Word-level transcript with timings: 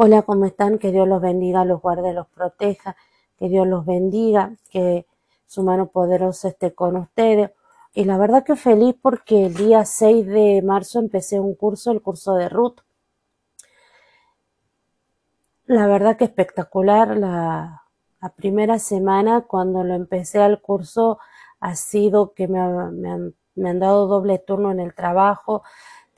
Hola, 0.00 0.22
¿cómo 0.22 0.44
están? 0.44 0.78
Que 0.78 0.92
Dios 0.92 1.08
los 1.08 1.20
bendiga, 1.20 1.64
los 1.64 1.82
guarde, 1.82 2.12
los 2.12 2.28
proteja, 2.28 2.94
que 3.36 3.48
Dios 3.48 3.66
los 3.66 3.84
bendiga, 3.84 4.52
que 4.70 5.06
su 5.48 5.64
mano 5.64 5.88
poderosa 5.88 6.46
esté 6.46 6.72
con 6.72 6.94
ustedes. 6.96 7.50
Y 7.94 8.04
la 8.04 8.16
verdad 8.16 8.44
que 8.44 8.54
feliz 8.54 8.94
porque 9.02 9.46
el 9.46 9.54
día 9.54 9.84
6 9.84 10.24
de 10.24 10.62
marzo 10.62 11.00
empecé 11.00 11.40
un 11.40 11.56
curso, 11.56 11.90
el 11.90 12.00
curso 12.00 12.36
de 12.36 12.48
Ruth. 12.48 12.76
La 15.66 15.88
verdad 15.88 16.16
que 16.16 16.26
espectacular. 16.26 17.16
La, 17.16 17.82
primera 18.36 18.78
semana 18.78 19.46
cuando 19.48 19.82
lo 19.82 19.94
empecé 19.94 20.40
al 20.40 20.60
curso 20.60 21.18
ha 21.58 21.74
sido 21.74 22.34
que 22.34 22.46
me, 22.46 22.60
han, 22.60 23.34
me 23.56 23.70
han 23.70 23.78
dado 23.80 24.06
doble 24.06 24.38
turno 24.38 24.70
en 24.70 24.78
el 24.78 24.94
trabajo 24.94 25.64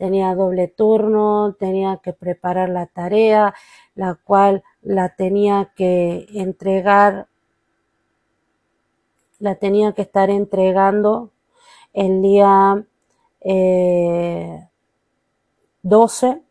tenía 0.01 0.35
doble 0.35 0.67
turno, 0.67 1.55
tenía 1.59 1.98
que 2.03 2.14
preparar 2.14 2.71
la 2.71 2.87
tarea, 2.87 3.53
la 3.95 4.15
cual 4.15 4.65
la 4.80 5.15
tenía 5.15 5.73
que 5.77 6.27
entregar, 6.33 7.29
la 9.39 9.56
tenía 9.56 9.92
que 9.92 10.01
estar 10.01 10.30
entregando 10.30 11.33
el 11.92 12.23
día 12.23 12.83
12. 15.83 16.27
Eh, 16.27 16.42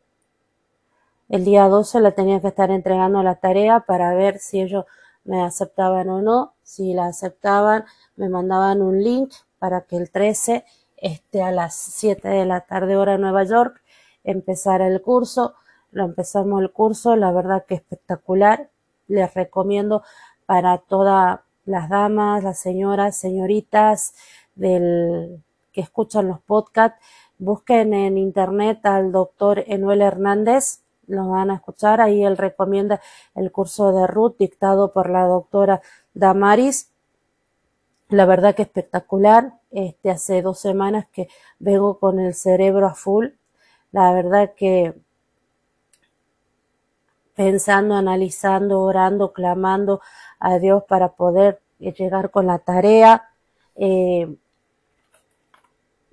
el 1.30 1.44
día 1.44 1.68
12 1.68 2.02
la 2.02 2.12
tenía 2.12 2.42
que 2.42 2.50
estar 2.50 2.70
entregando 2.70 3.24
la 3.24 3.40
tarea 3.40 3.80
para 3.80 4.14
ver 4.14 4.38
si 4.38 4.62
ellos 4.62 4.86
me 5.24 5.42
aceptaban 5.42 6.08
o 6.10 6.22
no. 6.22 6.54
Si 6.62 6.94
la 6.94 7.08
aceptaban, 7.08 7.86
me 8.16 8.30
mandaban 8.30 8.84
un 8.84 9.04
link 9.04 9.32
para 9.58 9.82
que 9.82 9.98
el 9.98 10.12
13 10.12 10.66
este, 11.02 11.42
a 11.42 11.52
las 11.52 11.76
7 11.76 12.28
de 12.28 12.46
la 12.46 12.62
tarde 12.62 12.96
hora 12.96 13.18
Nueva 13.18 13.44
York, 13.44 13.82
empezar 14.24 14.82
el 14.82 15.02
curso. 15.02 15.56
Lo 15.92 16.06
empezamos 16.06 16.62
el 16.62 16.72
curso, 16.72 17.16
la 17.16 17.32
verdad 17.32 17.66
que 17.68 17.76
espectacular. 17.76 18.70
Les 19.08 19.34
recomiendo 19.34 20.04
para 20.46 20.78
todas 20.78 21.40
las 21.66 21.90
damas, 21.90 22.44
las 22.44 22.60
señoras, 22.60 23.18
señoritas 23.18 24.14
del, 24.56 25.44
que 25.72 25.82
escuchan 25.82 26.28
los 26.28 26.42
podcasts, 26.42 27.00
busquen 27.38 27.94
en 27.94 28.18
internet 28.18 28.86
al 28.86 29.12
doctor 29.12 29.64
Enuel 29.68 30.02
Hernández, 30.02 30.82
lo 31.08 31.30
van 31.30 31.50
a 31.50 31.56
escuchar, 31.56 32.02
ahí 32.02 32.24
él 32.24 32.38
recomienda 32.38 33.02
el 33.34 33.52
curso 33.52 33.92
de 33.92 34.06
Ruth 34.06 34.36
dictado 34.38 34.92
por 34.94 35.10
la 35.10 35.26
doctora 35.26 35.82
Damaris 36.14 36.92
la 38.10 38.26
verdad 38.26 38.56
que 38.56 38.64
espectacular. 38.64 39.54
Este, 39.72 40.10
hace 40.10 40.42
dos 40.42 40.60
semanas 40.60 41.06
que 41.12 41.30
vengo 41.60 42.00
con 42.00 42.20
el 42.20 42.34
cerebro 42.34 42.88
a 42.88 42.96
full. 42.96 43.28
La 43.92 44.14
verdad 44.14 44.54
que 44.56 44.96
pensando, 47.36 47.96
analizando, 47.96 48.82
orando, 48.82 49.32
clamando 49.32 50.02
a 50.40 50.60
Dios 50.60 50.84
para 50.84 51.14
poder 51.14 51.62
llegar 51.80 52.32
con 52.32 52.48
la 52.48 52.60
tarea. 52.60 53.30
Eh, 53.76 54.36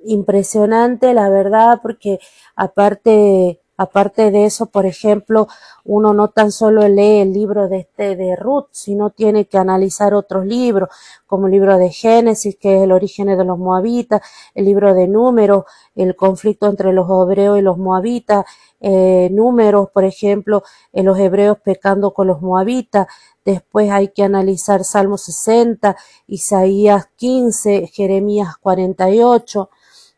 impresionante, 0.05 1.15
la 1.15 1.29
verdad, 1.31 1.81
porque 1.83 2.21
aparte 2.55 3.61
Aparte 3.79 4.31
de 4.31 4.47
eso, 4.47 4.67
por 4.67 4.87
ejemplo, 4.87 5.49
uno 5.85 6.15
no 6.15 6.29
tan 6.29 6.51
solo 6.51 6.89
lee 6.89 7.21
el 7.21 7.33
libro 7.33 7.69
de 7.69 7.81
este 7.81 8.17
de 8.17 8.35
Ruth, 8.35 8.69
sino 8.71 9.11
tiene 9.11 9.47
que 9.47 9.59
analizar 9.59 10.15
otros 10.15 10.47
libros, 10.47 10.89
como 11.27 11.47
el 11.47 11.53
libro 11.53 11.77
de 11.77 11.91
Génesis, 11.91 12.57
que 12.57 12.79
es 12.79 12.83
el 12.85 12.93
origen 12.93 13.27
de 13.29 13.45
los 13.45 13.59
moabitas, 13.59 14.23
el 14.55 14.65
libro 14.65 14.95
de 14.95 15.09
Números, 15.09 15.65
el 15.95 16.17
conflicto 16.17 16.67
entre 16.67 16.93
los 16.93 17.07
hebreos 17.09 17.59
y 17.59 17.63
los 17.63 17.77
moabitas, 17.77 18.47
eh, 18.81 19.29
Números, 19.31 19.91
por 19.93 20.05
ejemplo, 20.05 20.63
en 20.93 21.07
los 21.07 21.19
hebreos 21.19 21.59
pecando 21.63 22.15
con 22.15 22.29
los 22.29 22.41
moabitas, 22.41 23.07
después 23.45 23.91
hay 23.91 24.09
que 24.09 24.23
analizar 24.23 24.85
Salmo 24.85 25.19
60, 25.19 25.97
Isaías 26.27 27.09
15, 27.17 27.89
Jeremías 27.89 28.57
48, 28.59 29.71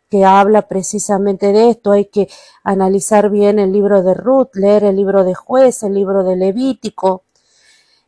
que 0.08 0.24
habla 0.24 0.62
precisamente 0.68 1.52
de 1.52 1.70
esto. 1.70 1.92
Hay 1.92 2.06
que 2.06 2.28
analizar 2.64 3.30
bien 3.30 3.58
el 3.58 3.72
libro 3.72 4.02
de 4.02 4.14
Ruth, 4.14 4.54
leer 4.54 4.84
el 4.84 4.96
libro 4.96 5.24
de 5.24 5.34
Juez, 5.34 5.82
el 5.82 5.94
libro 5.94 6.24
de 6.24 6.36
Levítico. 6.36 7.24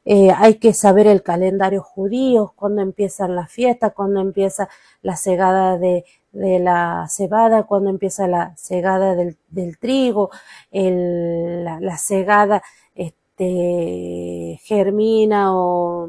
Eh, 0.04 0.30
hay 0.34 0.54
que 0.56 0.72
saber 0.72 1.06
el 1.06 1.22
calendario 1.22 1.82
judío, 1.82 2.52
cuándo 2.56 2.82
empiezan 2.82 3.36
las 3.36 3.52
fiestas, 3.52 3.92
cuándo 3.94 4.20
empieza 4.20 4.68
la 5.02 5.16
segada 5.16 5.78
de, 5.78 6.04
la 6.32 7.06
cebada, 7.08 7.64
cuándo 7.64 7.90
empieza 7.90 8.26
la 8.26 8.56
segada 8.56 9.14
del, 9.14 9.78
trigo, 9.78 10.30
la, 10.72 11.80
la, 11.80 11.98
segada 11.98 12.62
este, 12.94 14.58
germina 14.64 15.54
o 15.54 16.08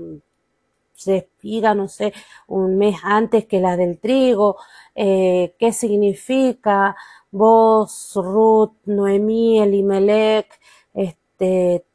se 1.03 1.17
espiga, 1.17 1.73
no 1.75 1.87
sé, 1.87 2.13
un 2.47 2.77
mes 2.77 2.97
antes 3.03 3.45
que 3.45 3.59
la 3.59 3.77
del 3.77 3.99
trigo, 3.99 4.57
eh, 4.95 5.55
qué 5.59 5.73
significa 5.73 6.95
vos, 7.31 8.13
Ruth, 8.15 8.73
Noemí, 8.85 9.59
Elimelech, 9.61 10.47
este, 10.93 11.85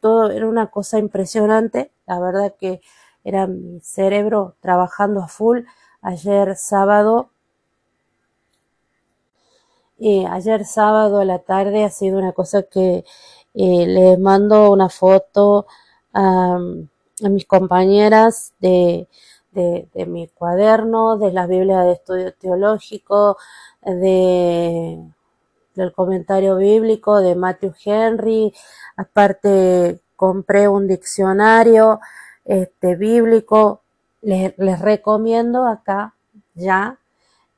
todo 0.00 0.30
era 0.30 0.46
una 0.48 0.68
cosa 0.68 0.98
impresionante, 0.98 1.90
la 2.06 2.20
verdad 2.20 2.54
que 2.58 2.80
era 3.24 3.46
mi 3.46 3.80
cerebro 3.80 4.54
trabajando 4.60 5.20
a 5.22 5.28
full. 5.28 5.60
Ayer 6.00 6.56
sábado, 6.56 7.30
eh, 9.98 10.26
ayer 10.26 10.64
sábado 10.64 11.20
a 11.20 11.24
la 11.24 11.38
tarde 11.40 11.84
ha 11.84 11.90
sido 11.90 12.18
una 12.18 12.32
cosa 12.32 12.62
que 12.64 13.04
eh, 13.54 13.86
les 13.86 14.18
mando 14.18 14.70
una 14.72 14.88
foto 14.88 15.66
mis 17.22 17.46
compañeras 17.46 18.52
de, 18.60 19.08
de, 19.52 20.06
mi 20.06 20.28
cuaderno, 20.28 21.16
de 21.16 21.32
la 21.32 21.46
Biblia 21.46 21.80
de 21.80 21.92
estudio 21.92 22.34
teológico, 22.34 23.38
de, 23.82 25.02
del 25.74 25.92
comentario 25.92 26.56
bíblico 26.56 27.20
de 27.20 27.34
Matthew 27.34 27.74
Henry. 27.84 28.52
Aparte, 28.96 30.00
compré 30.14 30.68
un 30.68 30.86
diccionario 30.86 32.00
este, 32.44 32.96
bíblico. 32.96 33.82
Les, 34.22 34.56
les 34.58 34.80
recomiendo 34.80 35.66
acá 35.66 36.14
ya 36.54 36.98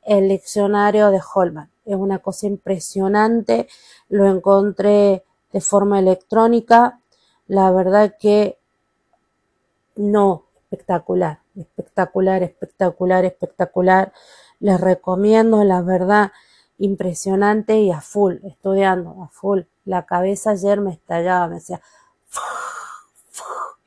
el 0.02 0.28
diccionario 0.28 1.10
de 1.10 1.20
Holman. 1.34 1.70
Es 1.84 1.96
una 1.96 2.18
cosa 2.18 2.46
impresionante. 2.46 3.68
Lo 4.08 4.28
encontré 4.28 5.24
de 5.52 5.60
forma 5.60 5.98
electrónica. 5.98 7.00
La 7.46 7.70
verdad 7.72 8.14
que 8.20 8.58
no, 9.98 10.46
espectacular 10.70 11.40
espectacular, 11.60 12.42
espectacular, 12.42 13.24
espectacular. 13.24 14.12
Les 14.60 14.80
recomiendo, 14.80 15.62
la 15.64 15.82
verdad, 15.82 16.32
impresionante 16.78 17.78
y 17.80 17.90
a 17.90 18.00
full, 18.00 18.36
estudiando, 18.44 19.22
a 19.22 19.28
full. 19.28 19.62
La 19.84 20.06
cabeza 20.06 20.50
ayer 20.50 20.80
me 20.80 20.92
estallaba, 20.92 21.48
me 21.48 21.56
decía, 21.56 21.80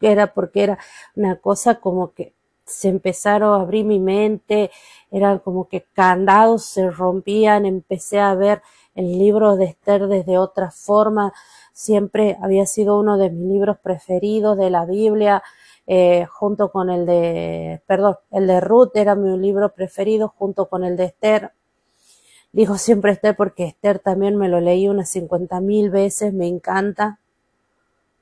era 0.01 0.33
porque 0.33 0.63
era 0.63 0.79
una 1.15 1.35
cosa 1.37 1.75
como 1.75 2.13
que 2.13 2.33
se 2.65 2.87
empezaron 2.87 3.53
a 3.53 3.61
abrir 3.61 3.85
mi 3.85 3.99
mente, 3.99 4.71
eran 5.11 5.39
como 5.39 5.67
que 5.67 5.85
candados 5.93 6.65
se 6.65 6.89
rompían, 6.89 7.65
empecé 7.65 8.19
a 8.19 8.33
ver 8.33 8.61
el 8.95 9.19
libro 9.19 9.57
de 9.57 9.65
Esther 9.65 10.07
desde 10.07 10.37
otra 10.37 10.71
forma, 10.71 11.33
siempre 11.73 12.37
había 12.41 12.65
sido 12.65 12.99
uno 12.99 13.17
de 13.17 13.29
mis 13.29 13.49
libros 13.49 13.77
preferidos 13.79 14.57
de 14.57 14.69
la 14.69 14.85
Biblia, 14.85 15.43
eh, 15.93 16.25
junto 16.25 16.71
con 16.71 16.89
el 16.89 17.05
de, 17.05 17.81
perdón, 17.85 18.15
el 18.31 18.47
de 18.47 18.61
Ruth 18.61 18.91
era 18.95 19.13
mi 19.13 19.37
libro 19.37 19.73
preferido 19.73 20.29
junto 20.29 20.69
con 20.69 20.85
el 20.85 20.95
de 20.95 21.03
Esther. 21.03 21.51
Digo 22.53 22.77
siempre 22.77 23.11
Esther 23.11 23.35
porque 23.35 23.65
Esther 23.65 23.99
también 23.99 24.37
me 24.37 24.47
lo 24.47 24.61
leí 24.61 24.87
unas 24.87 25.09
cincuenta 25.09 25.59
mil 25.59 25.89
veces, 25.89 26.33
me 26.33 26.47
encanta. 26.47 27.19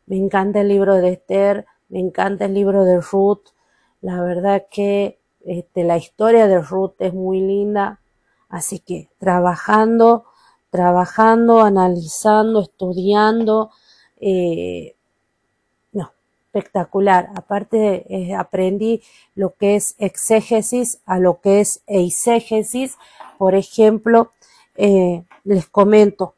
Me 0.07 0.17
encanta 0.17 0.61
el 0.61 0.67
libro 0.67 0.95
de 0.95 1.09
Esther, 1.09 1.67
me 1.89 1.99
encanta 1.99 2.45
el 2.45 2.55
libro 2.55 2.85
de 2.85 3.01
Ruth. 3.01 3.49
La 4.01 4.19
verdad 4.19 4.65
que 4.71 5.19
este, 5.45 5.83
la 5.83 5.97
historia 5.97 6.47
de 6.47 6.59
Ruth 6.61 6.95
es 6.97 7.13
muy 7.13 7.39
linda. 7.39 7.99
Así 8.49 8.79
que 8.79 9.11
trabajando, 9.19 10.25
trabajando, 10.71 11.59
analizando, 11.59 12.61
estudiando, 12.61 13.69
eh, 14.19 14.95
espectacular. 16.49 17.29
Aparte, 17.35 18.05
eh, 18.09 18.33
aprendí 18.33 19.03
lo 19.35 19.53
que 19.55 19.75
es 19.75 19.95
exégesis 19.99 20.99
a 21.05 21.19
lo 21.19 21.41
que 21.41 21.61
es 21.61 21.81
eisegesis. 21.85 22.97
Por 23.37 23.55
ejemplo, 23.55 24.31
eh, 24.75 25.23
les 25.43 25.67
comento. 25.67 26.35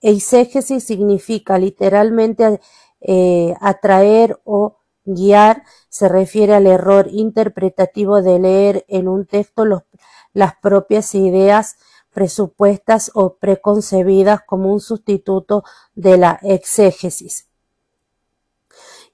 Eisegesis 0.00 0.84
significa 0.84 1.58
literalmente 1.58 2.60
eh, 3.00 3.54
atraer 3.60 4.40
o 4.44 4.76
guiar. 5.04 5.62
Se 5.88 6.08
refiere 6.08 6.54
al 6.54 6.66
error 6.66 7.08
interpretativo 7.10 8.22
de 8.22 8.38
leer 8.38 8.84
en 8.88 9.08
un 9.08 9.26
texto 9.26 9.64
las 10.32 10.56
propias 10.56 11.14
ideas 11.14 11.76
presupuestas 12.12 13.10
o 13.14 13.34
preconcebidas 13.34 14.40
como 14.46 14.72
un 14.72 14.80
sustituto 14.80 15.64
de 15.94 16.16
la 16.16 16.38
exégesis. 16.42 17.45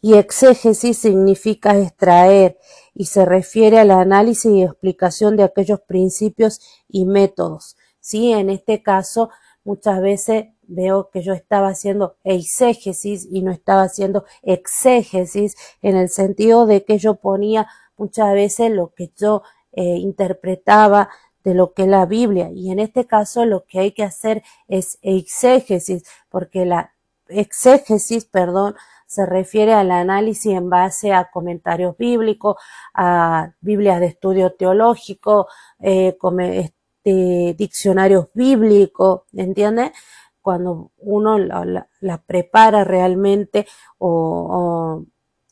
Y 0.04 0.14
exégesis 0.14 0.98
significa 0.98 1.78
extraer 1.78 2.58
y 2.92 3.06
se 3.06 3.24
refiere 3.24 3.78
al 3.78 3.92
análisis 3.92 4.52
y 4.52 4.62
explicación 4.62 5.36
de 5.36 5.44
aquellos 5.44 5.80
principios 5.80 6.60
y 6.88 7.04
métodos. 7.04 7.76
¿sí? 8.00 8.32
En 8.32 8.50
este 8.50 8.82
caso, 8.82 9.30
muchas 9.62 10.02
veces 10.02 10.46
veo 10.62 11.08
que 11.10 11.22
yo 11.22 11.32
estaba 11.32 11.68
haciendo 11.68 12.16
exégesis 12.24 13.28
y 13.30 13.42
no 13.42 13.52
estaba 13.52 13.82
haciendo 13.82 14.24
exégesis 14.42 15.56
en 15.82 15.96
el 15.96 16.08
sentido 16.08 16.66
de 16.66 16.84
que 16.84 16.98
yo 16.98 17.14
ponía 17.14 17.68
muchas 17.96 18.34
veces 18.34 18.72
lo 18.72 18.92
que 18.94 19.12
yo 19.16 19.42
eh, 19.70 19.84
interpretaba 19.98 21.10
de 21.44 21.54
lo 21.54 21.74
que 21.74 21.82
es 21.82 21.88
la 21.88 22.06
Biblia. 22.06 22.50
Y 22.52 22.70
en 22.70 22.78
este 22.78 23.06
caso 23.06 23.44
lo 23.44 23.64
que 23.64 23.80
hay 23.80 23.92
que 23.92 24.02
hacer 24.02 24.42
es 24.68 24.98
exégesis, 25.02 26.04
porque 26.28 26.64
la 26.64 26.91
exégesis, 27.34 28.24
perdón, 28.24 28.74
se 29.06 29.26
refiere 29.26 29.74
al 29.74 29.90
análisis 29.90 30.54
en 30.54 30.70
base 30.70 31.12
a 31.12 31.30
comentarios 31.30 31.96
bíblicos, 31.98 32.56
a 32.94 33.52
Biblias 33.60 34.00
de 34.00 34.06
estudio 34.06 34.54
teológico, 34.54 35.48
eh, 35.80 36.16
este, 36.40 37.54
diccionarios 37.58 38.28
bíblicos, 38.32 39.22
¿entiendes? 39.34 39.92
Cuando 40.40 40.92
uno 40.98 41.38
la, 41.38 41.88
prepara 42.26 42.84
realmente 42.84 43.66
o 43.98 44.08
o 44.98 45.06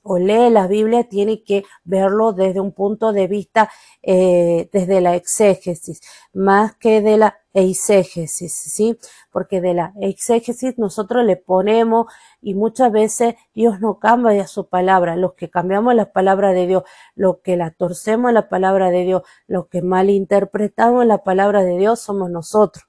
lee 0.04 0.50
la 0.50 0.66
Biblia 0.66 1.04
tiene 1.04 1.42
que 1.42 1.64
verlo 1.84 2.32
desde 2.32 2.60
un 2.60 2.72
punto 2.72 3.12
de 3.12 3.26
vista, 3.26 3.70
eh, 4.02 4.68
desde 4.72 5.00
la 5.00 5.14
exégesis, 5.14 6.00
más 6.32 6.74
que 6.76 7.00
de 7.02 7.16
la 7.18 7.38
eisegesis, 7.52 8.52
¿sí? 8.52 8.96
Porque 9.30 9.60
de 9.60 9.74
la 9.74 9.92
exégesis 10.00 10.78
nosotros 10.78 11.24
le 11.24 11.36
ponemos 11.36 12.06
y 12.40 12.54
muchas 12.54 12.92
veces 12.92 13.34
Dios 13.54 13.80
no 13.80 13.98
cambia 13.98 14.46
su 14.46 14.68
palabra. 14.68 15.16
Los 15.16 15.34
que 15.34 15.50
cambiamos 15.50 15.94
la 15.94 16.12
palabra 16.12 16.52
de 16.52 16.66
Dios, 16.66 16.84
los 17.14 17.38
que 17.38 17.56
la 17.56 17.70
torcemos 17.70 18.32
la 18.32 18.48
palabra 18.48 18.90
de 18.90 19.04
Dios, 19.04 19.22
los 19.46 19.66
que 19.66 19.82
malinterpretamos 19.82 21.06
la 21.06 21.18
palabra 21.18 21.62
de 21.62 21.76
Dios 21.76 22.00
somos 22.00 22.30
nosotros 22.30 22.84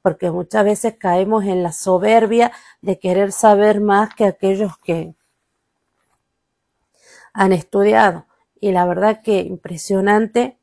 porque 0.00 0.30
muchas 0.30 0.64
veces 0.64 0.94
caemos 0.98 1.44
en 1.44 1.62
la 1.62 1.72
soberbia 1.72 2.50
de 2.80 2.98
querer 2.98 3.30
saber 3.30 3.82
más 3.82 4.14
que 4.14 4.24
aquellos 4.24 4.78
que, 4.78 5.14
han 7.38 7.52
estudiado. 7.52 8.26
Y 8.60 8.72
la 8.72 8.84
verdad 8.84 9.22
que 9.22 9.40
impresionante. 9.40 10.58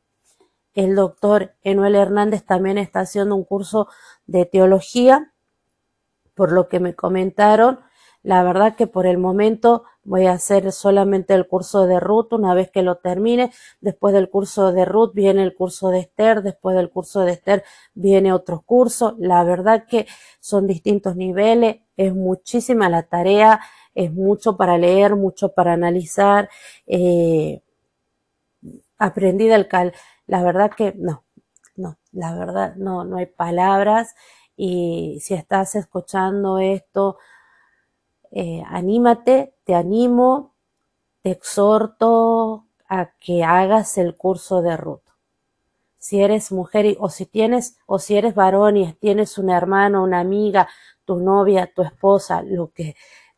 El 0.74 0.94
doctor 0.94 1.56
Enuel 1.64 1.96
Hernández 1.96 2.44
también 2.44 2.78
está 2.78 3.00
haciendo 3.00 3.34
un 3.34 3.46
curso 3.46 3.88
de 4.28 4.46
teología, 4.46 5.32
por 6.34 6.52
lo 6.52 6.68
que 6.68 6.82
me 6.82 6.94
comentaron. 6.94 7.80
La 8.24 8.44
verdad 8.44 8.76
que 8.76 8.88
por 8.88 9.06
el 9.06 9.18
momento 9.18 9.86
voy 10.04 10.26
a 10.26 10.34
hacer 10.34 10.70
solamente 10.74 11.34
el 11.34 11.48
curso 11.48 11.88
de 11.88 12.02
Ruth 12.02 12.34
una 12.34 12.54
vez 12.54 12.70
que 12.72 12.82
lo 12.82 12.98
termine. 12.98 13.54
Después 13.80 14.14
del 14.14 14.30
curso 14.30 14.74
de 14.74 14.84
Ruth 14.84 15.14
viene 15.14 15.44
el 15.44 15.56
curso 15.56 15.92
de 15.92 16.00
Esther. 16.00 16.42
Después 16.42 16.76
del 16.76 16.90
curso 16.90 17.22
de 17.22 17.32
Esther 17.32 17.64
viene 17.94 18.34
otro 18.34 18.64
curso. 18.66 19.16
La 19.18 19.46
verdad 19.46 19.86
que 19.88 20.08
son 20.42 20.68
distintos 20.68 21.16
niveles. 21.16 21.78
Es 21.96 22.14
muchísima 22.14 22.90
la 22.90 23.04
tarea 23.04 23.62
es 23.96 24.12
mucho 24.14 24.58
para 24.58 24.78
leer, 24.78 25.16
mucho 25.16 25.54
para 25.54 25.74
analizar. 25.74 26.50
Eh, 26.86 27.62
aprendí 28.98 29.48
del 29.48 29.68
cal, 29.68 29.94
la 30.28 30.44
verdad 30.44 30.72
que 30.72 30.94
no, 30.98 31.24
no, 31.76 31.98
la 32.12 32.36
verdad 32.36 32.76
no, 32.76 33.04
no 33.06 33.18
hay 33.18 33.26
palabras 33.26 34.16
y 34.56 35.20
si 35.22 35.34
estás 35.34 35.76
escuchando 35.76 36.60
esto, 36.60 37.18
eh, 38.32 38.64
anímate, 38.68 39.54
te 39.64 39.76
animo, 39.76 40.54
te 41.22 41.32
exhorto 41.32 42.66
a 42.88 43.12
que 43.20 43.44
hagas 43.44 43.98
el 43.98 44.16
curso 44.16 44.62
de 44.62 44.78
Ruth. 44.78 45.02
Si 45.98 46.22
eres 46.22 46.52
mujer 46.52 46.98
o 47.00 47.10
si 47.10 47.26
tienes 47.26 47.78
o 47.88 47.98
si 48.00 48.16
eres 48.16 48.36
varón 48.36 48.78
y 48.78 48.94
tienes 48.94 49.38
un 49.38 49.50
hermano, 49.50 50.04
una 50.04 50.20
amiga, 50.20 50.68
tu 51.04 51.18
novia, 51.18 51.72
tu 51.74 51.82
esposa, 51.82 52.42
lo 52.44 52.72
que 52.72 52.96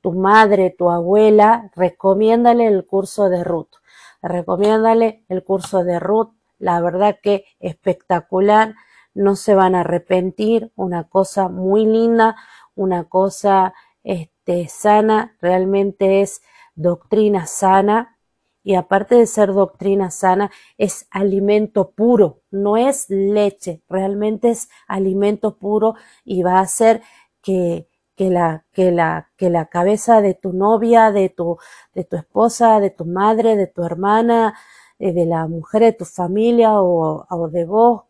tu 0.08 0.14
madre, 0.14 0.70
tu 0.70 0.90
abuela, 0.90 1.70
recomiéndale 1.76 2.66
el 2.66 2.86
curso 2.86 3.28
de 3.28 3.44
Ruth. 3.44 3.74
Recomiéndale 4.22 5.26
el 5.28 5.44
curso 5.44 5.84
de 5.84 6.00
Ruth. 6.00 6.30
La 6.60 6.80
verdad 6.80 7.18
que 7.22 7.44
espectacular. 7.60 8.76
No 9.14 9.36
se 9.36 9.54
van 9.54 9.76
a 9.76 9.82
arrepentir. 9.82 10.72
Una 10.78 11.10
cosa 11.10 11.50
muy 11.50 11.86
linda, 11.86 12.38
una 12.74 13.04
cosa 13.04 13.74
este, 14.06 14.70
sana. 14.70 15.36
Realmente 15.42 16.22
es 16.22 16.42
doctrina 16.76 17.46
sana. 17.46 18.18
Y 18.64 18.76
aparte 18.76 19.16
de 19.16 19.28
ser 19.28 19.52
doctrina 19.52 20.10
sana, 20.10 20.52
es 20.78 21.06
alimento 21.12 21.92
puro, 21.92 22.42
no 22.52 22.76
es 22.76 23.10
leche, 23.10 23.82
realmente 23.88 24.50
es 24.50 24.68
alimento 24.90 25.58
puro 25.58 25.96
y 26.26 26.44
va 26.44 26.60
a 26.60 26.64
hacer 26.64 27.02
que 27.42 27.88
que 28.18 28.32
la, 28.32 28.66
que 28.74 28.92
la, 28.92 29.30
que 29.38 29.50
la 29.52 29.68
cabeza 29.68 30.22
de 30.22 30.34
tu 30.34 30.52
novia, 30.52 31.12
de 31.12 31.30
tu, 31.30 31.58
de 31.94 32.04
tu 32.04 32.18
esposa, 32.18 32.80
de 32.80 32.90
tu 32.90 33.06
madre, 33.06 33.56
de 33.56 33.68
tu 33.68 33.84
hermana, 33.86 34.56
eh, 35.00 35.14
de 35.14 35.26
la 35.26 35.48
mujer 35.48 35.84
de 35.84 35.94
tu 35.94 36.04
familia 36.06 36.82
o, 36.82 37.26
o 37.30 37.48
de 37.50 37.66
vos, 37.66 38.06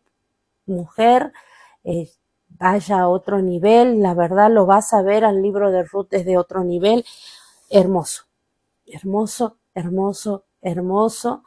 mujer, 0.66 1.32
eh, 1.84 2.08
vaya 2.48 3.00
a 3.00 3.08
otro 3.08 3.42
nivel. 3.42 4.00
La 4.02 4.14
verdad 4.14 4.50
lo 4.50 4.66
vas 4.66 4.94
a 4.94 5.02
ver 5.02 5.24
al 5.26 5.42
libro 5.42 5.70
de 5.70 5.84
Ruth 5.84 6.08
desde 6.10 6.38
otro 6.38 6.64
nivel. 6.64 7.04
Hermoso, 7.70 8.24
hermoso, 8.86 9.58
hermoso, 9.74 10.46
hermoso. 10.62 11.44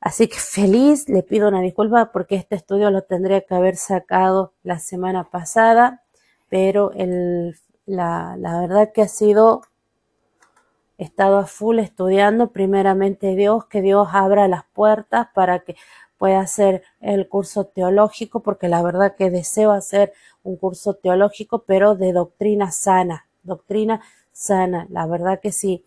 Así 0.00 0.28
que 0.28 0.38
feliz, 0.38 1.08
le 1.08 1.22
pido 1.22 1.48
una 1.48 1.60
disculpa 1.62 2.12
porque 2.12 2.34
este 2.36 2.56
estudio 2.56 2.90
lo 2.90 3.02
tendría 3.02 3.42
que 3.42 3.54
haber 3.54 3.76
sacado 3.76 4.54
la 4.64 4.78
semana 4.80 5.30
pasada 5.30 6.03
pero 6.54 6.92
el, 6.92 7.56
la, 7.84 8.36
la 8.38 8.60
verdad 8.60 8.92
que 8.92 9.02
ha 9.02 9.08
sido, 9.08 9.62
he 10.98 11.04
estado 11.04 11.38
a 11.38 11.46
full 11.46 11.78
estudiando 11.78 12.50
primeramente 12.52 13.34
Dios, 13.34 13.66
que 13.66 13.82
Dios 13.82 14.08
abra 14.12 14.48
las 14.48 14.64
puertas 14.72 15.28
para 15.34 15.60
que 15.60 15.76
pueda 16.18 16.40
hacer 16.40 16.82
el 17.00 17.28
curso 17.28 17.66
teológico, 17.66 18.40
porque 18.40 18.68
la 18.68 18.82
verdad 18.82 19.16
que 19.16 19.30
deseo 19.30 19.72
hacer 19.72 20.12
un 20.44 20.56
curso 20.56 20.94
teológico, 20.94 21.64
pero 21.66 21.96
de 21.96 22.12
doctrina 22.12 22.70
sana, 22.70 23.26
doctrina 23.42 24.00
sana, 24.32 24.86
la 24.90 25.06
verdad 25.06 25.40
que 25.40 25.50
sí. 25.52 25.84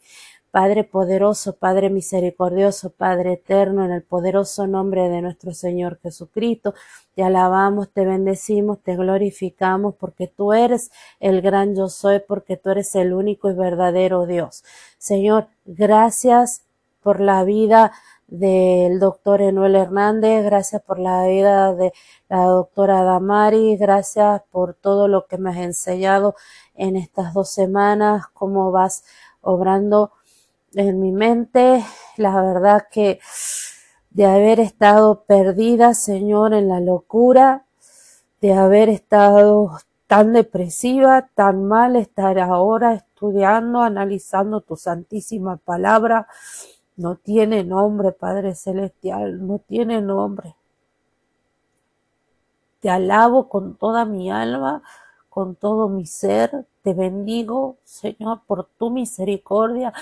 Padre 0.57 0.83
poderoso, 0.83 1.55
Padre 1.55 1.91
misericordioso, 1.91 2.89
Padre 2.89 3.33
eterno, 3.33 3.85
en 3.85 3.91
el 3.91 4.01
poderoso 4.01 4.65
nombre 4.65 5.07
de 5.07 5.21
nuestro 5.21 5.53
Señor 5.53 5.99
Jesucristo, 6.01 6.73
te 7.13 7.21
alabamos, 7.21 7.91
te 7.91 8.05
bendecimos, 8.05 8.79
te 8.81 8.95
glorificamos, 8.95 9.93
porque 9.93 10.25
tú 10.25 10.53
eres 10.53 10.89
el 11.19 11.43
gran 11.43 11.75
yo 11.75 11.89
soy, 11.89 12.21
porque 12.27 12.57
tú 12.57 12.71
eres 12.71 12.95
el 12.95 13.13
único 13.13 13.51
y 13.51 13.53
verdadero 13.53 14.25
Dios. 14.25 14.63
Señor, 14.97 15.45
gracias 15.65 16.63
por 17.03 17.19
la 17.19 17.43
vida 17.43 17.91
del 18.25 18.99
doctor 18.99 19.43
Enuel 19.43 19.75
Hernández, 19.75 20.43
gracias 20.43 20.81
por 20.81 20.97
la 20.97 21.27
vida 21.27 21.75
de 21.75 21.93
la 22.29 22.45
doctora 22.45 23.03
Damari, 23.03 23.77
gracias 23.77 24.41
por 24.49 24.73
todo 24.73 25.07
lo 25.07 25.27
que 25.27 25.37
me 25.37 25.51
has 25.51 25.57
enseñado 25.57 26.33
en 26.73 26.95
estas 26.95 27.35
dos 27.35 27.47
semanas, 27.51 28.25
cómo 28.33 28.71
vas 28.71 29.03
obrando 29.41 30.13
en 30.77 30.99
mi 30.99 31.11
mente, 31.11 31.83
la 32.17 32.41
verdad 32.41 32.87
que 32.91 33.19
de 34.11 34.25
haber 34.25 34.59
estado 34.59 35.23
perdida, 35.23 35.93
Señor, 35.93 36.53
en 36.53 36.69
la 36.69 36.79
locura, 36.79 37.65
de 38.41 38.53
haber 38.53 38.89
estado 38.89 39.77
tan 40.07 40.33
depresiva, 40.33 41.29
tan 41.33 41.65
mal, 41.65 41.95
estar 41.95 42.39
ahora 42.39 42.93
estudiando, 42.93 43.81
analizando 43.81 44.61
tu 44.61 44.75
santísima 44.75 45.57
palabra, 45.57 46.27
no 46.95 47.15
tiene 47.15 47.63
nombre, 47.63 48.11
Padre 48.11 48.55
Celestial, 48.55 49.45
no 49.45 49.59
tiene 49.59 50.01
nombre. 50.01 50.55
Te 52.79 52.89
alabo 52.89 53.49
con 53.49 53.75
toda 53.75 54.05
mi 54.05 54.31
alma, 54.31 54.81
con 55.29 55.55
todo 55.55 55.89
mi 55.89 56.05
ser, 56.05 56.65
te 56.81 56.93
bendigo, 56.93 57.77
Señor, 57.83 58.41
por 58.47 58.65
tu 58.77 58.89
misericordia, 58.89 59.93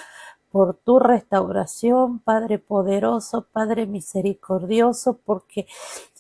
por 0.56 0.74
tu 0.74 1.00
restauración, 1.00 2.20
Padre 2.20 2.60
poderoso, 2.60 3.42
Padre 3.52 3.88
misericordioso, 3.88 5.20
porque 5.26 5.68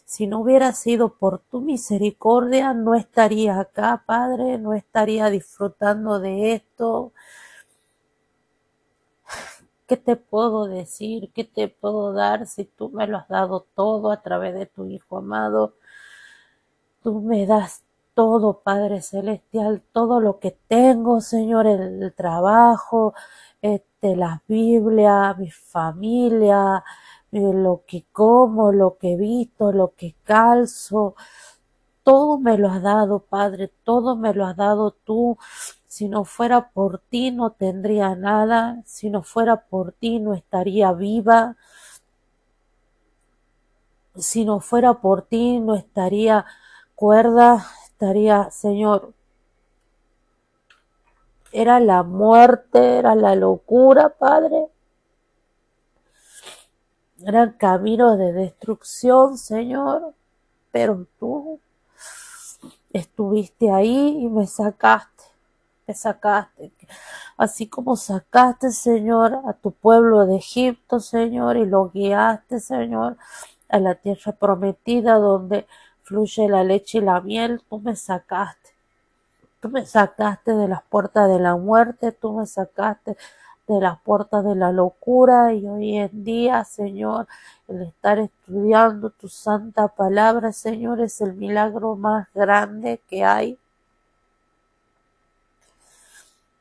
si 0.03 0.27
no 0.27 0.41
hubiera 0.41 0.73
sido 0.73 1.13
por 1.13 1.39
tu 1.39 1.61
misericordia, 1.61 2.73
no 2.73 2.95
estaría 2.95 3.57
acá, 3.57 4.03
Padre, 4.05 4.57
no 4.57 4.73
estaría 4.73 5.29
disfrutando 5.29 6.19
de 6.19 6.51
esto. 6.51 7.13
¿Qué 9.87 9.95
te 9.95 10.17
puedo 10.17 10.65
decir? 10.65 11.31
¿Qué 11.33 11.45
te 11.45 11.69
puedo 11.69 12.11
dar 12.11 12.45
si 12.45 12.65
tú 12.65 12.89
me 12.89 13.07
lo 13.07 13.19
has 13.19 13.29
dado 13.29 13.65
todo 13.73 14.11
a 14.11 14.21
través 14.21 14.53
de 14.53 14.65
tu 14.65 14.85
Hijo 14.85 15.19
amado? 15.19 15.75
Tú 17.01 17.21
me 17.21 17.45
das 17.45 17.85
todo, 18.15 18.61
Padre 18.61 19.01
Celestial, 19.01 19.83
todo 19.91 20.19
lo 20.19 20.39
que 20.39 20.51
tengo, 20.67 21.21
Señor, 21.21 21.67
el, 21.67 22.13
trabajo, 22.15 23.13
este, 23.73 24.15
la 24.15 24.43
Biblia, 24.47 25.33
mi 25.37 25.49
familia, 25.49 26.83
eh, 27.31 27.39
lo 27.53 27.83
que 27.87 28.05
como, 28.11 28.71
lo 28.71 28.97
que 28.97 29.13
he 29.13 29.17
visto, 29.17 29.71
lo 29.71 29.93
que 29.95 30.15
calzo, 30.23 31.15
todo 32.03 32.37
me 32.39 32.57
lo 32.57 32.69
has 32.69 32.81
dado, 32.83 33.19
Padre, 33.21 33.71
todo 33.83 34.15
me 34.15 34.33
lo 34.33 34.45
has 34.45 34.55
dado 34.57 34.91
tú. 34.91 35.37
Si 35.87 36.09
no 36.09 36.25
fuera 36.25 36.69
por 36.71 36.99
ti 36.99 37.31
no 37.31 37.51
tendría 37.51 38.15
nada, 38.15 38.81
si 38.85 39.09
no 39.09 39.23
fuera 39.23 39.57
por 39.67 39.93
ti 39.93 40.19
no 40.19 40.33
estaría 40.33 40.91
viva, 40.93 41.57
si 44.15 44.45
no 44.45 44.59
fuera 44.59 44.95
por 45.01 45.23
ti 45.23 45.59
no 45.59 45.75
estaría 45.75 46.45
cuerda, 46.95 47.65
estaría, 47.85 48.49
Señor, 48.51 49.13
era 51.55 51.79
la 51.79 52.03
muerte, 52.03 52.97
era 52.97 53.15
la 53.15 53.33
locura, 53.33 54.09
Padre. 54.09 54.67
Eran 57.25 57.53
caminos 57.53 58.17
de 58.17 58.33
destrucción, 58.33 59.37
Señor, 59.37 60.13
pero 60.71 61.07
tú 61.17 61.61
estuviste 62.91 63.71
ahí 63.71 64.17
y 64.19 64.27
me 64.27 64.47
sacaste, 64.47 65.23
me 65.87 65.93
sacaste, 65.93 66.73
así 67.37 67.67
como 67.67 67.95
sacaste, 67.95 68.71
Señor, 68.71 69.41
a 69.47 69.53
tu 69.53 69.71
pueblo 69.71 70.25
de 70.25 70.35
Egipto, 70.35 70.99
Señor, 70.99 71.55
y 71.55 71.65
lo 71.65 71.89
guiaste, 71.89 72.59
Señor, 72.59 73.15
a 73.69 73.79
la 73.79 73.95
tierra 73.95 74.33
prometida 74.33 75.19
donde 75.19 75.67
fluye 76.03 76.49
la 76.49 76.65
leche 76.65 76.97
y 76.97 77.01
la 77.01 77.21
miel, 77.21 77.61
tú 77.69 77.79
me 77.79 77.95
sacaste. 77.95 78.74
Tú 79.65 79.71
me 79.71 79.83
sacaste 79.87 80.53
de 80.53 80.67
las 80.67 80.83
puertas 80.83 81.27
de 81.27 81.39
la 81.39 81.55
muerte, 81.55 82.11
tú 82.11 82.33
me 82.33 82.45
sacaste 82.45 83.17
de 83.67 83.81
las 83.81 83.99
puertas 84.01 84.45
de 84.45 84.53
la 84.53 84.71
locura 84.71 85.55
y 85.55 85.65
hoy 85.65 85.97
en 85.97 86.23
día, 86.23 86.63
Señor, 86.65 87.27
el 87.67 87.81
estar 87.81 88.19
estudiando 88.19 89.09
tu 89.09 89.27
santa 89.27 89.87
palabra, 89.87 90.51
Señor, 90.51 91.01
es 91.01 91.19
el 91.19 91.33
milagro 91.33 91.95
más 91.95 92.27
grande 92.35 93.01
que 93.09 93.25
hay. 93.25 93.57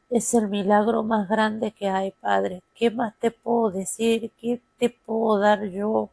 Es 0.09 0.33
el 0.33 0.49
milagro 0.49 1.03
más 1.03 1.29
grande 1.29 1.73
que 1.73 1.91
hay, 1.91 2.13
Padre. 2.13 2.63
¿Qué 2.75 2.91
más 2.91 3.13
te 3.19 3.31
puedo 3.31 3.71
decir? 3.71 4.33
¿Qué 4.41 4.63
te 4.79 4.89
puedo 4.89 5.41
dar 5.41 5.63
yo? 5.65 6.09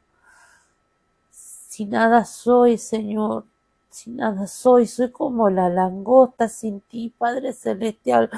Si 1.30 1.86
nada 1.86 2.26
soy, 2.26 2.78
Señor, 2.78 3.46
si 3.92 4.10
nada 4.10 4.48
soy, 4.48 4.88
soy 4.88 5.12
como 5.12 5.50
la 5.50 5.70
langosta 5.70 6.50
sin 6.50 6.82
ti, 6.82 7.14
Padre 7.16 7.54
Celestial. 7.54 8.32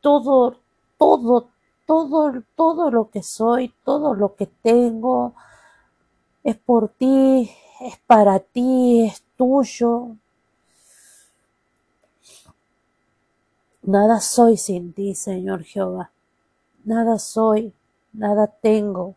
Todo, 0.00 0.56
todo, 0.96 1.48
todo, 1.86 2.42
todo 2.56 2.90
lo 2.90 3.10
que 3.10 3.22
soy, 3.22 3.74
todo 3.84 4.14
lo 4.14 4.36
que 4.36 4.46
tengo, 4.46 5.34
es 6.44 6.56
por 6.56 6.88
ti, 6.88 7.50
es 7.80 7.98
para 8.06 8.38
ti, 8.38 9.04
es 9.04 9.22
tuyo. 9.36 10.16
Nada 13.82 14.20
soy 14.20 14.56
sin 14.56 14.92
ti, 14.92 15.14
Señor 15.14 15.64
Jehová. 15.64 16.10
Nada 16.84 17.18
soy, 17.18 17.74
nada 18.12 18.46
tengo 18.46 19.16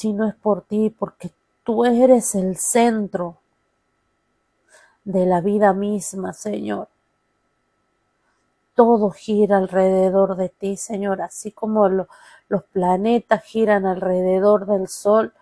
si 0.00 0.14
no 0.14 0.26
es 0.26 0.34
por 0.34 0.62
ti, 0.62 0.88
porque 0.88 1.30
tú 1.70 1.84
eres 1.84 2.34
el 2.34 2.56
centro 2.56 3.36
de 5.04 5.24
la 5.24 5.40
vida 5.40 5.72
misma, 5.72 6.32
Señor. 6.32 6.88
Todo 8.74 9.10
gira 9.10 9.58
alrededor 9.58 10.34
de 10.34 10.48
ti, 10.48 10.76
Señor, 10.76 11.22
así 11.22 11.52
como 11.52 11.88
los 11.88 12.64
planetas 12.72 13.44
giran 13.44 13.86
alrededor 13.86 14.66
del 14.66 14.88
Sol, 14.88 15.32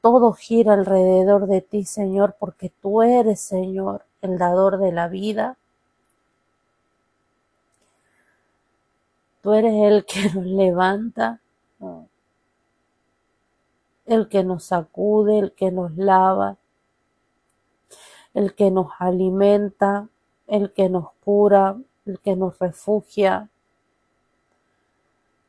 todo 0.00 0.32
gira 0.34 0.74
alrededor 0.74 1.48
de 1.48 1.60
ti, 1.60 1.84
Señor, 1.84 2.36
porque 2.38 2.70
tú 2.80 3.02
eres, 3.02 3.40
Señor, 3.40 4.04
el 4.22 4.38
dador 4.38 4.78
de 4.78 4.92
la 4.92 5.08
vida. 5.08 5.56
Tú 9.42 9.54
eres 9.54 9.74
el 9.74 10.04
que 10.04 10.30
nos 10.32 10.46
levanta 10.46 11.40
el 14.06 14.28
que 14.28 14.44
nos 14.44 14.64
sacude, 14.64 15.38
el 15.38 15.52
que 15.52 15.70
nos 15.70 15.96
lava, 15.96 16.56
el 18.34 18.54
que 18.54 18.70
nos 18.70 18.88
alimenta, 18.98 20.08
el 20.46 20.72
que 20.72 20.88
nos 20.88 21.12
cura, 21.24 21.76
el 22.04 22.20
que 22.20 22.36
nos 22.36 22.58
refugia. 22.58 23.48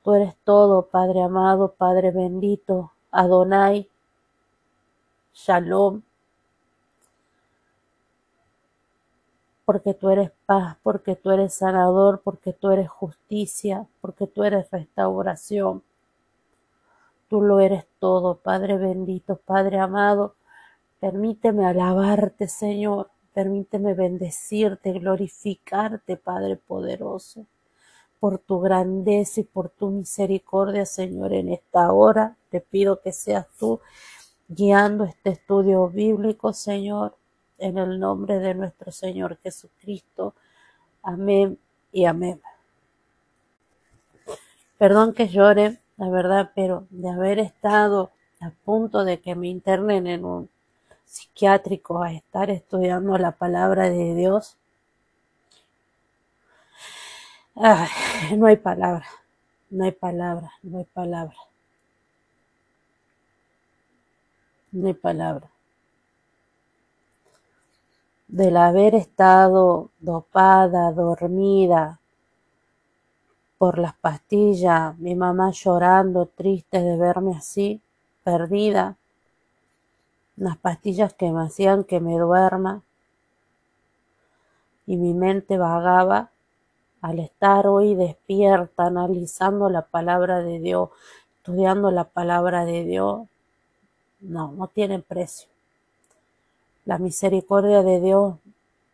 Tú 0.04 0.14
eres 0.14 0.36
todo, 0.44 0.88
Padre 0.88 1.24
amado, 1.24 1.74
Padre 1.74 2.12
bendito, 2.12 2.92
Adonai, 3.12 3.90
Shalom, 5.34 6.04
porque 9.66 9.96
tú 9.96 10.10
eres 10.12 10.32
paz, 10.46 10.78
porque 10.84 11.16
tú 11.16 11.32
eres 11.32 11.56
sanador, 11.56 12.22
porque 12.24 12.54
tú 12.54 12.70
eres 12.70 12.88
justicia, 12.88 13.88
porque 14.00 14.28
tú 14.28 14.44
eres 14.44 14.70
restauración. 14.72 15.84
Tú 17.28 17.42
lo 17.42 17.60
eres 17.60 17.86
todo, 18.00 18.38
Padre 18.38 18.78
bendito, 18.78 19.38
Padre 19.38 19.80
amado. 19.80 20.36
Permíteme 21.00 21.66
alabarte, 21.66 22.48
Señor. 22.48 23.10
Permíteme 23.34 23.94
bendecirte, 23.94 24.94
glorificarte, 24.94 26.16
Padre 26.16 26.56
poderoso, 26.56 27.46
por 28.20 28.40
tu 28.40 28.62
grandeza 28.62 29.42
y 29.42 29.44
por 29.44 29.70
tu 29.70 29.90
misericordia, 29.90 30.86
Señor, 30.86 31.34
en 31.34 31.50
esta 31.50 31.92
hora. 31.92 32.38
Te 32.50 32.62
pido 32.62 33.02
que 33.02 33.12
seas 33.12 33.46
tú 33.60 33.82
guiando 34.48 35.04
este 35.04 35.32
estudio 35.32 35.90
bíblico, 35.90 36.54
Señor, 36.54 37.18
en 37.58 37.78
el 37.78 38.00
nombre 38.00 38.40
de 38.40 38.54
nuestro 38.54 38.92
Señor 38.92 39.38
Jesucristo. 39.44 40.34
Amén 41.02 41.60
y 41.92 42.06
amén. 42.06 42.42
Perdón 44.78 45.14
que 45.14 45.28
llore, 45.28 45.80
la 45.98 46.10
verdad, 46.10 46.52
pero 46.56 46.88
de 46.90 47.10
haber 47.10 47.40
estado 47.40 48.12
a 48.42 48.52
punto 48.64 49.06
de 49.06 49.20
que 49.22 49.36
me 49.36 49.48
internen 49.48 50.08
en 50.08 50.26
un 50.26 50.50
psiquiátrico 51.06 52.02
a 52.04 52.12
estar 52.14 52.50
estudiando 52.50 53.18
la 53.18 53.32
palabra 53.32 53.90
de 53.90 54.16
Dios, 54.16 54.58
no 57.56 58.48
hay 58.48 58.58
palabra, 58.58 59.06
no 59.70 59.86
hay 59.86 59.92
palabra, 59.92 60.52
no 60.64 60.80
hay 60.80 60.86
palabra. 60.86 61.36
No 64.72 64.88
hay 64.88 64.94
palabra. 64.94 65.50
Del 68.28 68.58
haber 68.58 68.94
estado 68.94 69.90
dopada, 70.00 70.92
dormida, 70.92 72.02
por 73.58 73.80
las 73.80 73.96
pastillas, 73.96 74.98
mi 74.98 75.16
mamá 75.16 75.52
llorando, 75.52 76.26
triste 76.26 76.82
de 76.82 76.98
verme 76.98 77.36
así, 77.36 77.82
perdida, 78.24 78.98
las 80.36 80.58
pastillas 80.58 81.14
que 81.14 81.32
me 81.32 81.44
hacían 81.44 81.84
que 81.84 82.00
me 82.00 82.18
duerma, 82.18 82.84
y 84.86 84.98
mi 84.98 85.14
mente 85.14 85.58
vagaba 85.58 86.30
al 87.02 87.20
estar 87.20 87.68
hoy 87.68 87.96
despierta, 87.96 88.86
analizando 88.86 89.70
la 89.70 89.84
palabra 89.84 90.42
de 90.42 90.60
Dios, 90.60 90.90
estudiando 91.38 91.92
la 91.92 92.06
palabra 92.06 92.66
de 92.66 92.84
Dios, 92.84 93.28
no, 94.20 94.52
no 94.52 94.68
tiene 94.68 95.00
precio. 95.00 95.50
La 96.84 96.98
misericordia 96.98 97.84
de 97.84 98.00
Dios 98.00 98.36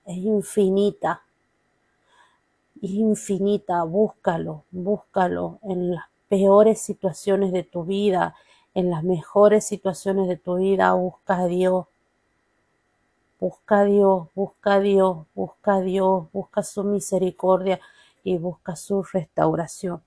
es 0.06 0.18
infinita 0.18 1.24
infinita, 2.82 3.84
búscalo, 3.84 4.66
búscalo 4.72 5.60
en 5.64 5.92
las 5.92 6.06
peores 6.28 6.82
situaciones 6.82 7.52
de 7.52 7.64
tu 7.64 7.84
vida, 7.84 8.36
en 8.74 8.90
las 8.90 9.04
mejores 9.04 9.66
situaciones 9.66 10.28
de 10.28 10.38
tu 10.38 10.56
vida, 10.56 10.94
busca 10.94 11.40
a 11.40 11.46
Dios. 11.46 11.86
Busca 13.40 13.80
a 13.80 13.86
Dios, 13.86 14.28
busca 14.36 14.76
a 14.76 14.80
Dios, 14.80 15.26
busca 15.34 15.76
a 15.76 15.82
Dios, 15.82 16.32
busca 16.32 16.64
su 16.64 16.84
misericordia 16.84 17.80
y 18.24 18.38
busca 18.38 18.76
su 18.76 19.04
restauración. 19.04 20.04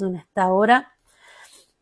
En 0.00 0.16
esta 0.16 0.52
hora 0.52 0.92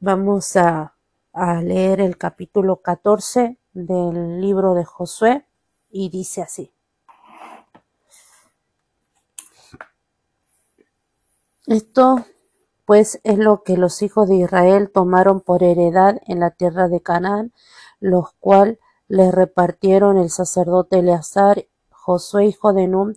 vamos 0.01 0.57
a, 0.57 0.95
a 1.33 1.63
leer 1.63 2.01
el 2.01 2.17
capítulo 2.17 2.77
14 2.77 3.59
del 3.73 4.41
libro 4.41 4.75
de 4.75 4.85
Josué 4.85 5.47
y 5.91 6.09
dice 6.09 6.43
así. 6.43 6.73
Esto 11.71 12.25
pues 12.85 13.21
es 13.23 13.39
lo 13.39 13.63
que 13.63 13.77
los 13.77 14.03
hijos 14.03 14.29
de 14.29 14.35
Israel 14.35 14.91
tomaron 14.93 15.41
por 15.41 15.63
heredad 15.63 16.17
en 16.27 16.41
la 16.41 16.51
tierra 16.51 16.89
de 16.89 17.01
Canaán, 17.01 17.53
los 18.01 18.33
cual 18.41 18.81
les 19.07 19.33
repartieron 19.33 20.19
el 20.19 20.31
sacerdote 20.31 20.99
Eleazar, 20.99 21.69
Josué 21.93 22.47
hijo 22.47 22.73
de 22.73 22.89
Num, 22.89 23.15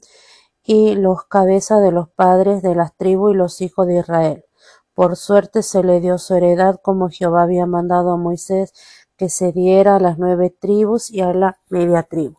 y 0.63 0.93
los 0.93 1.23
cabezas 1.23 1.81
de 1.81 1.91
los 1.91 2.09
padres 2.09 2.61
de 2.61 2.75
las 2.75 2.95
tribus 2.95 3.33
y 3.33 3.37
los 3.37 3.59
hijos 3.59 3.87
de 3.87 3.97
Israel. 3.97 4.45
Por 4.93 5.15
suerte 5.15 5.63
se 5.63 5.83
le 5.83 5.99
dio 5.99 6.19
su 6.19 6.35
heredad 6.35 6.79
como 6.79 7.09
Jehová 7.09 7.41
había 7.41 7.65
mandado 7.65 8.11
a 8.11 8.17
Moisés 8.17 8.71
que 9.17 9.29
se 9.29 9.51
diera 9.51 9.95
a 9.95 9.99
las 9.99 10.19
nueve 10.19 10.51
tribus 10.51 11.09
y 11.09 11.21
a 11.21 11.33
la 11.33 11.57
media 11.69 12.03
tribu. 12.03 12.37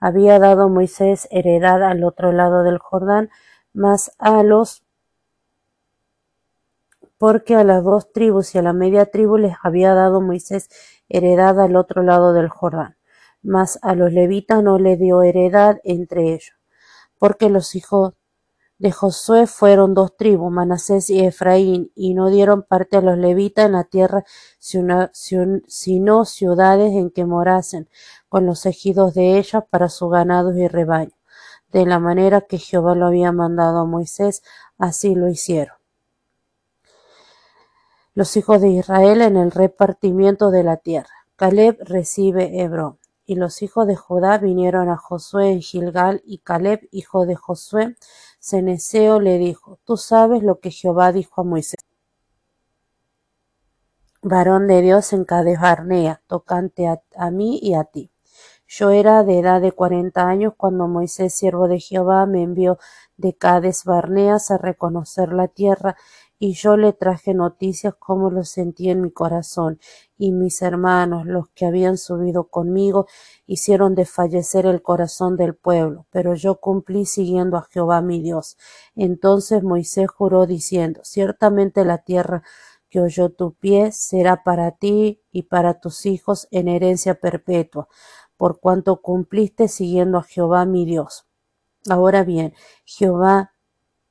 Había 0.00 0.40
dado 0.40 0.68
Moisés 0.68 1.28
heredad 1.30 1.84
al 1.84 2.02
otro 2.02 2.32
lado 2.32 2.64
del 2.64 2.78
Jordán, 2.78 3.30
más 3.72 4.10
a 4.18 4.42
los 4.42 4.82
porque 7.18 7.54
a 7.54 7.64
las 7.64 7.84
dos 7.84 8.12
tribus 8.12 8.54
y 8.54 8.58
a 8.58 8.62
la 8.62 8.72
media 8.72 9.06
tribu 9.06 9.38
les 9.38 9.54
había 9.62 9.94
dado 9.94 10.20
Moisés 10.20 10.68
heredad 11.08 11.60
al 11.60 11.76
otro 11.76 12.02
lado 12.02 12.32
del 12.32 12.48
Jordán, 12.48 12.96
mas 13.42 13.78
a 13.82 13.94
los 13.94 14.12
levitas 14.12 14.62
no 14.62 14.78
le 14.78 14.96
dio 14.96 15.22
heredad 15.22 15.78
entre 15.84 16.34
ellos, 16.34 16.54
porque 17.18 17.48
los 17.48 17.74
hijos 17.74 18.14
de 18.78 18.92
Josué 18.92 19.46
fueron 19.46 19.94
dos 19.94 20.16
tribus, 20.16 20.52
Manasés 20.52 21.08
y 21.08 21.24
Efraín, 21.24 21.90
y 21.94 22.12
no 22.12 22.28
dieron 22.28 22.62
parte 22.62 22.98
a 22.98 23.00
los 23.00 23.16
levitas 23.16 23.64
en 23.66 23.72
la 23.72 23.84
tierra, 23.84 24.24
sino 24.58 25.08
ciudades 26.26 26.92
en 26.92 27.10
que 27.10 27.24
morasen, 27.24 27.88
con 28.28 28.44
los 28.44 28.66
ejidos 28.66 29.14
de 29.14 29.38
ellas 29.38 29.64
para 29.70 29.88
sus 29.88 30.10
ganados 30.10 30.56
y 30.56 30.68
rebaños. 30.68 31.14
De 31.72 31.86
la 31.86 31.98
manera 31.98 32.42
que 32.42 32.58
Jehová 32.58 32.94
lo 32.94 33.06
había 33.06 33.32
mandado 33.32 33.78
a 33.78 33.86
Moisés, 33.86 34.42
así 34.78 35.14
lo 35.14 35.28
hicieron. 35.28 35.75
Los 38.16 38.34
hijos 38.38 38.62
de 38.62 38.70
Israel 38.70 39.20
en 39.20 39.36
el 39.36 39.50
repartimiento 39.50 40.50
de 40.50 40.64
la 40.64 40.78
tierra. 40.78 41.26
Caleb 41.36 41.76
recibe 41.80 42.62
Hebrón. 42.62 42.98
Y 43.26 43.34
los 43.34 43.60
hijos 43.60 43.86
de 43.86 43.94
Judá 43.94 44.38
vinieron 44.38 44.88
a 44.88 44.96
Josué 44.96 45.50
en 45.52 45.60
Gilgal, 45.60 46.22
y 46.24 46.38
Caleb, 46.38 46.88
hijo 46.92 47.26
de 47.26 47.34
Josué, 47.34 47.94
Ceneseo, 48.40 49.20
le 49.20 49.36
dijo, 49.36 49.80
Tú 49.84 49.98
sabes 49.98 50.42
lo 50.42 50.60
que 50.60 50.70
Jehová 50.70 51.12
dijo 51.12 51.42
a 51.42 51.44
Moisés, 51.44 51.78
varón 54.22 54.66
de 54.66 54.80
Dios 54.80 55.12
en 55.12 55.26
Cades 55.26 55.60
Barnea, 55.60 56.22
tocante 56.26 56.86
a, 56.88 57.30
mí 57.30 57.58
y 57.60 57.74
a 57.74 57.84
ti. 57.84 58.10
Yo 58.66 58.92
era 58.92 59.24
de 59.24 59.40
edad 59.40 59.60
de 59.60 59.72
cuarenta 59.72 60.26
años 60.26 60.54
cuando 60.56 60.88
Moisés, 60.88 61.34
siervo 61.34 61.68
de 61.68 61.80
Jehová, 61.80 62.24
me 62.24 62.42
envió 62.42 62.78
de 63.18 63.34
Cades 63.34 63.84
Barneas 63.84 64.50
a 64.50 64.56
reconocer 64.56 65.34
la 65.34 65.48
tierra 65.48 65.96
y 66.38 66.52
yo 66.52 66.76
le 66.76 66.92
traje 66.92 67.34
noticias 67.34 67.94
como 67.98 68.30
lo 68.30 68.44
sentí 68.44 68.90
en 68.90 69.00
mi 69.00 69.10
corazón, 69.10 69.78
y 70.18 70.32
mis 70.32 70.62
hermanos, 70.62 71.26
los 71.26 71.48
que 71.50 71.66
habían 71.66 71.96
subido 71.96 72.48
conmigo, 72.48 73.06
hicieron 73.46 73.94
desfallecer 73.94 74.66
el 74.66 74.82
corazón 74.82 75.36
del 75.36 75.54
pueblo, 75.54 76.06
pero 76.10 76.34
yo 76.34 76.60
cumplí 76.60 77.06
siguiendo 77.06 77.56
a 77.56 77.66
Jehová 77.70 78.02
mi 78.02 78.20
Dios. 78.20 78.56
Entonces 78.94 79.62
Moisés 79.62 80.08
juró 80.08 80.46
diciendo, 80.46 81.00
ciertamente 81.04 81.84
la 81.84 81.98
tierra 81.98 82.42
que 82.88 83.00
oyó 83.00 83.30
tu 83.30 83.54
pie 83.54 83.92
será 83.92 84.42
para 84.44 84.72
ti 84.72 85.22
y 85.32 85.44
para 85.44 85.80
tus 85.80 86.06
hijos 86.06 86.48
en 86.50 86.68
herencia 86.68 87.14
perpetua, 87.14 87.88
por 88.36 88.60
cuanto 88.60 89.00
cumpliste 89.00 89.68
siguiendo 89.68 90.18
a 90.18 90.22
Jehová 90.22 90.66
mi 90.66 90.84
Dios. 90.84 91.26
Ahora 91.88 92.24
bien, 92.24 92.54
Jehová 92.84 93.52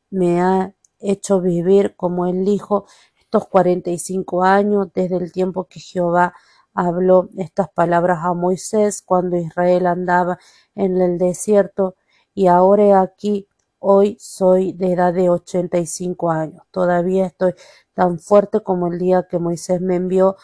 me 0.10 0.42
ha 0.42 0.76
hecho 1.00 1.42
vivir 1.42 1.96
como 1.96 2.26
él 2.28 2.46
dijo 2.46 2.86
estos 3.20 3.48
cuarenta 3.48 3.90
y 3.90 3.98
cinco 4.00 4.44
años 4.44 4.88
desde 4.94 5.18
el 5.18 5.32
tiempo 5.32 5.66
que 5.66 5.80
Jehová 5.80 6.34
habló 6.74 7.30
estas 7.38 7.70
palabras 7.70 8.20
a 8.24 8.34
Moisés 8.34 9.02
cuando 9.02 9.38
Israel 9.38 9.88
andaba 9.88 10.38
en 10.76 11.02
el 11.02 11.18
desierto 11.18 11.96
y 12.34 12.48
ahora 12.48 13.02
aquí 13.02 13.48
hoy 13.80 14.18
soy 14.20 14.74
de 14.74 14.94
edad 14.94 15.14
de 15.14 15.30
ochenta 15.30 15.78
y 15.78 15.86
cinco 15.86 16.32
años. 16.32 16.64
Todavía 16.72 17.28
estoy 17.28 17.54
tan 17.94 18.20
fuerte 18.20 18.62
como 18.62 18.88
el 18.88 19.00
día 19.00 19.28
que 19.30 19.40
Moisés 19.40 19.80
me 19.82 19.96
envió 19.96 20.36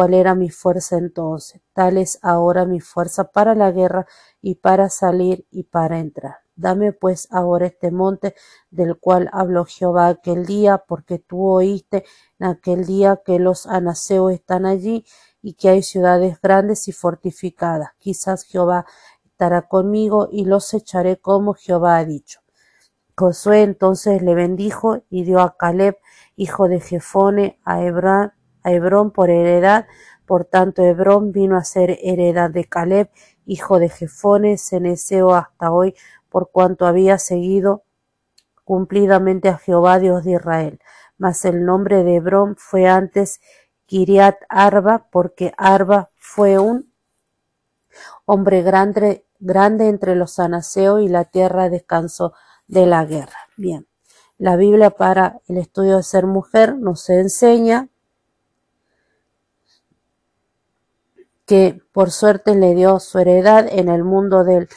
cuál 0.00 0.14
era 0.14 0.34
mi 0.34 0.48
fuerza 0.48 0.96
entonces. 0.96 1.60
Tal 1.74 1.98
es 1.98 2.18
ahora 2.22 2.64
mi 2.64 2.80
fuerza 2.80 3.24
para 3.32 3.54
la 3.54 3.70
guerra 3.70 4.06
y 4.40 4.54
para 4.54 4.88
salir 4.88 5.46
y 5.50 5.64
para 5.64 5.98
entrar. 5.98 6.36
Dame 6.56 6.94
pues 6.94 7.28
ahora 7.30 7.66
este 7.66 7.90
monte 7.90 8.34
del 8.70 8.98
cual 8.98 9.28
habló 9.30 9.66
Jehová 9.66 10.08
aquel 10.08 10.46
día, 10.46 10.78
porque 10.88 11.18
tú 11.18 11.46
oíste 11.46 12.06
en 12.38 12.46
aquel 12.46 12.86
día 12.86 13.20
que 13.22 13.38
los 13.38 13.66
anaseos 13.66 14.32
están 14.32 14.64
allí 14.64 15.04
y 15.42 15.52
que 15.52 15.68
hay 15.68 15.82
ciudades 15.82 16.40
grandes 16.40 16.88
y 16.88 16.92
fortificadas. 16.92 17.90
Quizás 17.98 18.44
Jehová 18.44 18.86
estará 19.26 19.68
conmigo 19.68 20.30
y 20.32 20.46
los 20.46 20.72
echaré 20.72 21.18
como 21.18 21.52
Jehová 21.52 21.98
ha 21.98 22.06
dicho. 22.06 22.40
Josué 23.18 23.64
entonces 23.64 24.22
le 24.22 24.34
bendijo 24.34 25.02
y 25.10 25.24
dio 25.24 25.40
a 25.40 25.58
Caleb, 25.58 25.98
hijo 26.36 26.68
de 26.68 26.80
Jefone, 26.80 27.60
a 27.66 27.82
Hebrón, 27.82 28.32
a 28.62 28.72
Hebrón 28.72 29.10
por 29.10 29.30
heredad. 29.30 29.86
Por 30.26 30.44
tanto, 30.44 30.82
Hebrón 30.82 31.32
vino 31.32 31.56
a 31.56 31.64
ser 31.64 31.98
heredad 32.02 32.50
de 32.50 32.64
Caleb, 32.64 33.10
hijo 33.46 33.78
de 33.78 33.88
Jefone, 33.88 34.58
ceneseo 34.58 35.34
hasta 35.34 35.72
hoy, 35.72 35.94
por 36.28 36.50
cuanto 36.50 36.86
había 36.86 37.18
seguido 37.18 37.82
cumplidamente 38.64 39.48
a 39.48 39.58
Jehová 39.58 39.98
Dios 39.98 40.24
de 40.24 40.32
Israel. 40.32 40.80
Mas 41.18 41.44
el 41.44 41.64
nombre 41.64 42.04
de 42.04 42.16
Hebrón 42.16 42.54
fue 42.56 42.86
antes 42.86 43.40
Kiriat 43.86 44.36
Arba, 44.48 45.08
porque 45.10 45.52
Arba 45.56 46.10
fue 46.16 46.60
un 46.60 46.92
hombre 48.24 48.62
grande, 48.62 49.24
entre 49.88 50.14
los 50.14 50.38
anaseos 50.38 51.02
y 51.02 51.08
la 51.08 51.24
tierra 51.24 51.68
descansó 51.68 52.32
de 52.68 52.86
la 52.86 53.04
guerra. 53.04 53.48
Bien, 53.56 53.88
la 54.38 54.54
Biblia 54.54 54.90
para 54.90 55.40
el 55.48 55.58
estudio 55.58 55.96
de 55.96 56.04
ser 56.04 56.26
mujer 56.26 56.76
nos 56.76 57.10
enseña 57.10 57.88
que 61.50 61.82
por 61.90 62.12
suerte 62.12 62.54
le 62.54 62.76
dio 62.76 63.00
su 63.00 63.18
heredad 63.18 63.66
en 63.68 63.88
el 63.88 64.04
mundo 64.04 64.44
del 64.44 64.68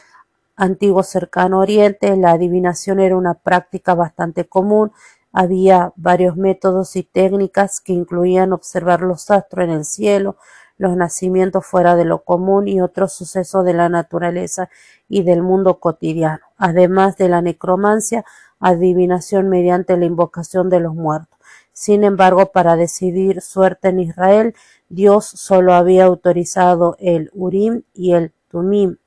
antiguo 0.55 1.03
cercano 1.03 1.59
oriente, 1.59 2.17
la 2.17 2.31
adivinación 2.31 2.99
era 2.99 3.15
una 3.15 3.35
práctica 3.35 3.93
bastante 3.93 4.45
común, 4.45 4.91
había 5.31 5.93
varios 5.97 6.35
métodos 6.35 6.95
y 6.95 7.03
técnicas 7.03 7.79
que 7.79 7.93
incluían 7.93 8.53
observar 8.53 9.01
los 9.01 9.29
astros 9.29 9.65
en 9.65 9.69
el 9.69 9.85
cielo, 9.85 10.37
los 10.79 10.97
nacimientos 10.97 11.63
fuera 11.63 11.95
de 11.95 12.05
lo 12.05 12.23
común 12.23 12.67
y 12.67 12.81
otros 12.81 13.13
sucesos 13.13 13.63
de 13.65 13.75
la 13.75 13.87
naturaleza 13.87 14.69
y 15.07 15.21
del 15.21 15.43
mundo 15.43 15.79
cotidiano, 15.79 16.41
además 16.57 17.17
de 17.17 17.29
la 17.29 17.43
necromancia, 17.43 18.25
adivinación 18.59 19.47
mediante 19.47 19.95
la 19.95 20.05
invocación 20.05 20.71
de 20.71 20.79
los 20.79 20.95
muertos. 20.95 21.37
Sin 21.73 22.03
embargo, 22.03 22.51
para 22.51 22.75
decidir 22.75 23.41
suerte 23.41 23.89
en 23.89 23.99
Israel, 23.99 24.55
Dios 24.89 25.25
solo 25.25 25.73
había 25.73 26.05
autorizado 26.05 26.95
el 26.99 27.31
Urim 27.33 27.81
y 27.95 28.13
el 28.13 28.31
Tumim, 28.47 28.97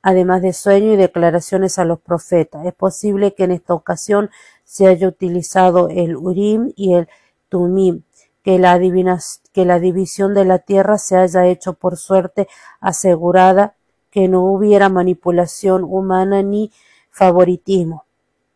además 0.00 0.42
de 0.42 0.52
sueños 0.52 0.94
y 0.94 0.96
declaraciones 0.96 1.80
a 1.80 1.84
los 1.84 2.00
profetas. 2.00 2.64
Es 2.66 2.74
posible 2.74 3.34
que 3.34 3.44
en 3.44 3.50
esta 3.50 3.74
ocasión 3.74 4.30
se 4.64 4.86
haya 4.86 5.08
utilizado 5.08 5.88
el 5.88 6.16
Urim 6.16 6.72
y 6.76 6.94
el 6.94 7.08
Tumim, 7.48 8.02
que 8.44 8.60
la, 8.60 8.80
que 9.52 9.64
la 9.64 9.80
división 9.80 10.34
de 10.34 10.44
la 10.44 10.60
tierra 10.60 10.98
se 10.98 11.16
haya 11.16 11.46
hecho 11.46 11.74
por 11.74 11.96
suerte 11.96 12.48
asegurada, 12.80 13.74
que 14.10 14.28
no 14.28 14.42
hubiera 14.42 14.88
manipulación 14.88 15.82
humana 15.84 16.42
ni 16.42 16.70
favoritismo. 17.10 18.04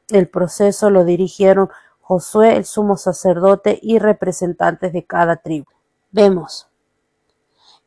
El 0.08 0.28
proceso 0.28 0.90
lo 0.90 1.04
dirigieron 1.04 1.70
Josué, 2.06 2.56
el 2.56 2.64
sumo 2.64 2.96
sacerdote, 2.96 3.78
y 3.82 3.98
representantes 3.98 4.92
de 4.92 5.04
cada 5.04 5.36
tribu. 5.36 5.66
Vemos 6.12 6.68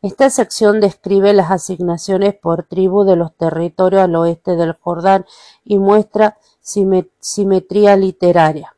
esta 0.01 0.29
sección 0.29 0.79
describe 0.79 1.33
las 1.33 1.51
asignaciones 1.51 2.33
por 2.33 2.63
tribu 2.63 3.03
de 3.03 3.17
los 3.17 3.35
territorios 3.35 4.01
al 4.01 4.15
oeste 4.15 4.55
del 4.55 4.71
Jordán 4.71 5.25
y 5.65 5.77
muestra 5.77 6.37
simetría 6.61 7.97
literaria. 7.97 8.77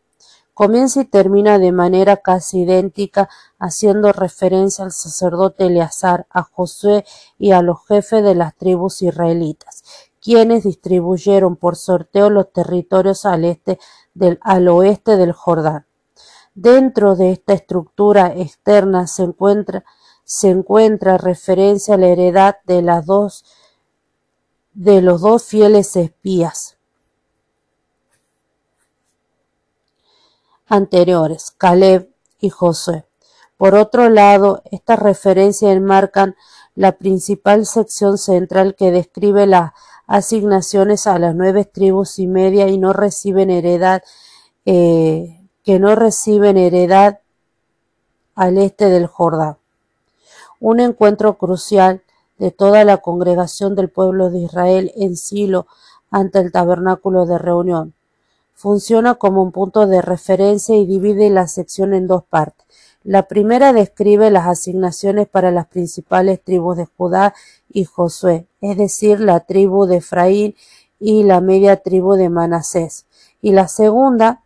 Comienza 0.56 1.01
y 1.01 1.06
termina 1.06 1.60
de 1.60 1.71
manera 1.71 2.17
casi 2.17 2.62
idéntica, 2.62 3.30
haciendo 3.60 4.12
referencia 4.13 4.84
al 4.84 4.91
sacerdote 4.91 5.67
Eleazar, 5.67 6.25
a 6.32 6.41
Josué 6.41 7.06
y 7.38 7.51
a 7.51 7.62
los 7.62 7.86
jefes 7.86 8.23
de 8.23 8.34
las 8.34 8.56
tribus 8.56 9.04
israelitas, 9.04 9.84
quienes 10.19 10.63
distribuyeron 10.63 11.56
por 11.56 11.75
sorteo 11.75 12.32
los 12.32 12.51
territorios 12.51 13.27
al, 13.27 13.45
este 13.45 13.80
del, 14.13 14.39
al 14.41 14.67
oeste 14.67 15.17
del 15.17 15.32
Jordán. 15.32 15.86
Dentro 16.54 17.15
de 17.15 17.32
esta 17.32 17.54
estructura 17.54 18.34
externa 18.36 19.08
se 19.08 19.24
encuentra 19.24 19.84
se 20.24 20.50
encuentra 20.50 21.17
referencia 21.17 21.95
a 21.95 21.97
la 21.97 22.08
heredad 22.08 22.58
de 22.65 22.82
las 22.82 23.06
dos 23.06 23.43
de 24.74 25.02
los 25.02 25.21
dos 25.21 25.43
fieles 25.43 25.95
espías 25.97 26.78
anteriores, 30.67 31.52
Caleb 31.58 32.10
y 32.39 32.50
Josué. 32.50 33.06
Por 33.58 33.76
otro 33.76 34.10
lado, 34.10 34.63
estas 34.71 35.00
referencias 35.00 35.76
enmarcan 35.76 36.36
la 36.76 36.93
principal 36.93 37.65
sección 37.65 38.17
central 38.17 38.76
que 38.76 38.91
describe 38.91 39.45
las 39.47 39.74
asignaciones 40.12 41.08
a 41.08 41.17
las 41.19 41.36
nueve 41.36 41.63
tribus 41.63 42.19
y 42.19 42.28
media 42.28 42.67
y 42.67 42.78
no 42.78 42.91
reciben 42.91 43.50
heredad, 43.50 44.04
eh, 44.65 45.39
que 45.63 45.80
no 45.80 45.95
reciben 45.95 46.58
heredad 46.58 47.19
al 48.36 48.58
este 48.58 48.89
del 48.89 49.08
Jordán. 49.08 49.56
Un 50.60 50.82
encuentro 50.82 51.38
crucial 51.38 52.02
de 52.39 52.52
toda 52.52 52.84
la 52.84 52.97
congregación 52.97 53.74
del 53.74 53.88
pueblo 53.88 54.30
de 54.30 54.39
Israel 54.39 54.91
en 54.97 55.15
Silo 55.15 55.65
ante 56.10 56.39
el 56.39 56.52
tabernáculo 56.52 57.26
de 57.26 57.38
reunión. 57.38 57.93
Funciona 58.54 59.15
como 59.15 59.41
un 59.41 59.54
punto 59.54 59.88
de 59.88 60.02
referencia 60.02 60.76
y 60.76 60.86
divide 60.86 61.30
la 61.30 61.47
sección 61.47 61.93
en 61.93 62.08
dos 62.08 62.26
partes. 62.26 62.65
La 63.04 63.30
primera 63.30 63.71
describe 63.71 64.30
las 64.30 64.45
asignaciones 64.45 65.28
para 65.28 65.52
las 65.52 65.67
principales 65.67 66.43
tribus 66.43 66.76
de 66.76 66.86
Judá 66.97 67.34
y 67.73 67.86
Josué, 67.86 68.47
es 68.62 68.77
decir, 68.77 69.19
la 69.19 69.41
tribu 69.41 69.86
de 69.86 69.97
Efraín 69.97 70.55
y 70.99 71.23
la 71.23 71.41
media 71.41 71.77
tribu 71.77 72.13
de 72.13 72.29
Manasés. 72.29 73.05
Y 73.41 73.53
la 73.53 73.67
segunda 73.67 74.43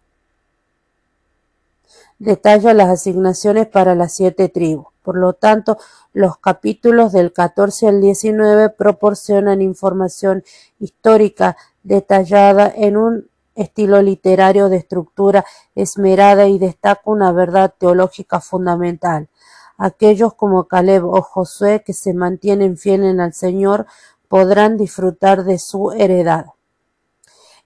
detalla 2.19 2.73
las 2.73 2.89
asignaciones 2.89 3.67
para 3.67 3.95
las 3.95 4.13
siete 4.13 4.49
tribus. 4.49 4.87
Por 5.03 5.17
lo 5.17 5.33
tanto, 5.33 5.77
los 6.13 6.37
capítulos 6.37 7.11
del 7.11 7.31
14 7.31 7.87
al 7.87 8.01
19 8.01 8.69
proporcionan 8.69 9.61
información 9.61 10.43
histórica 10.79 11.57
detallada 11.83 12.71
en 12.75 12.97
un 12.97 13.29
estilo 13.53 14.01
literario 14.01 14.69
de 14.69 14.77
estructura 14.77 15.45
esmerada 15.75 16.47
y 16.47 16.57
destaca 16.57 17.01
una 17.05 17.31
verdad 17.31 17.73
teológica 17.77 18.41
fundamental. 18.41 19.29
Aquellos 19.77 20.33
como 20.33 20.65
Caleb 20.65 21.05
o 21.05 21.21
Josué 21.21 21.83
que 21.85 21.93
se 21.93 22.13
mantienen 22.13 22.77
fieles 22.77 23.17
al 23.19 23.33
Señor 23.33 23.85
podrán 24.27 24.77
disfrutar 24.77 25.43
de 25.43 25.59
su 25.59 25.91
heredad. 25.91 26.47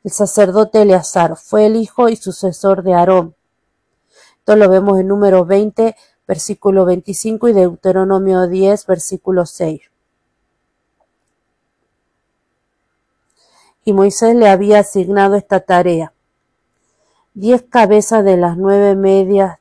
El 0.04 0.12
sacerdote 0.12 0.82
Eleazar 0.82 1.36
fue 1.36 1.66
el 1.66 1.76
hijo 1.76 2.10
y 2.10 2.16
sucesor 2.16 2.84
de 2.84 2.94
Aarón. 2.94 3.36
Esto 4.38 4.56
lo 4.56 4.70
vemos 4.70 5.00
en 5.00 5.08
número 5.08 5.46
20, 5.46 5.96
versículo 6.28 6.86
25 6.86 7.50
y 7.50 7.54
Deuteronomio 7.54 8.48
10, 8.48 8.86
versículo 8.86 9.46
6. 9.46 9.82
y 13.90 13.94
Moisés 13.94 14.36
le 14.36 14.48
había 14.48 14.80
asignado 14.80 15.36
esta 15.36 15.62
tarea. 15.62 16.14
Diez 17.34 17.64
cabezas 17.64 18.24
de 18.24 18.38
las 18.38 18.56
nueve 18.56 18.96
medias 18.96 19.58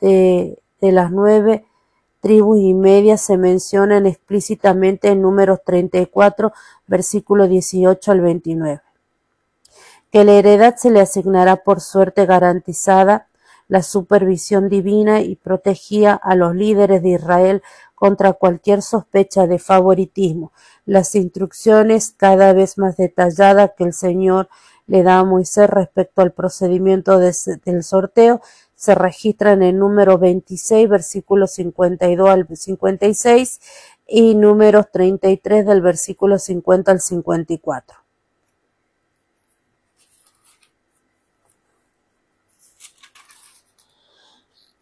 de, 0.00 0.62
las 0.80 1.10
nueve 1.10 1.64
tribus 2.20 2.58
y 2.60 2.74
medias 2.74 3.20
se 3.20 3.36
mencionan 3.36 4.06
explícitamente 4.06 5.08
en 5.08 5.22
números 5.22 5.60
34, 5.64 6.52
versículo 6.86 7.48
18 7.48 8.12
al 8.12 8.20
29. 8.20 8.82
Que 10.12 10.24
la 10.24 10.32
heredad 10.32 10.76
se 10.76 10.90
le 10.90 11.00
asignará 11.00 11.56
por 11.56 11.80
suerte 11.80 12.26
garantizada, 12.26 13.26
la 13.68 13.82
supervisión 13.82 14.68
divina 14.68 15.20
y 15.20 15.36
protegía 15.36 16.14
a 16.14 16.34
los 16.34 16.56
líderes 16.56 17.02
de 17.02 17.10
Israel 17.10 17.62
contra 17.94 18.32
cualquier 18.32 18.82
sospecha 18.82 19.46
de 19.46 19.60
favoritismo. 19.60 20.52
Las 20.86 21.14
instrucciones 21.14 22.12
cada 22.16 22.52
vez 22.52 22.78
más 22.78 22.96
detalladas 22.96 23.70
que 23.76 23.84
el 23.84 23.92
Señor 23.92 24.48
le 24.88 25.04
da 25.04 25.20
a 25.20 25.24
Moisés 25.24 25.70
respecto 25.70 26.20
al 26.20 26.32
procedimiento 26.32 27.20
del 27.20 27.84
sorteo 27.84 28.40
se 28.80 28.94
registran 28.94 29.62
en 29.62 29.78
número 29.78 30.16
26, 30.16 30.88
versículos 30.88 31.50
52 31.50 32.30
al 32.30 32.48
56 32.50 33.60
y 34.06 34.34
números 34.34 34.86
33 34.90 35.66
del 35.66 35.82
versículo 35.82 36.38
50 36.38 36.90
al 36.90 37.00
54. 37.02 37.98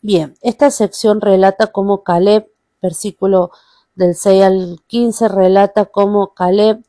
Bien, 0.00 0.36
esta 0.42 0.70
sección 0.70 1.20
relata 1.20 1.66
cómo 1.66 2.04
Caleb 2.04 2.48
versículo 2.80 3.50
del 3.96 4.14
6 4.14 4.42
al 4.44 4.80
15 4.86 5.26
relata 5.26 5.86
cómo 5.86 6.34
Caleb 6.34 6.84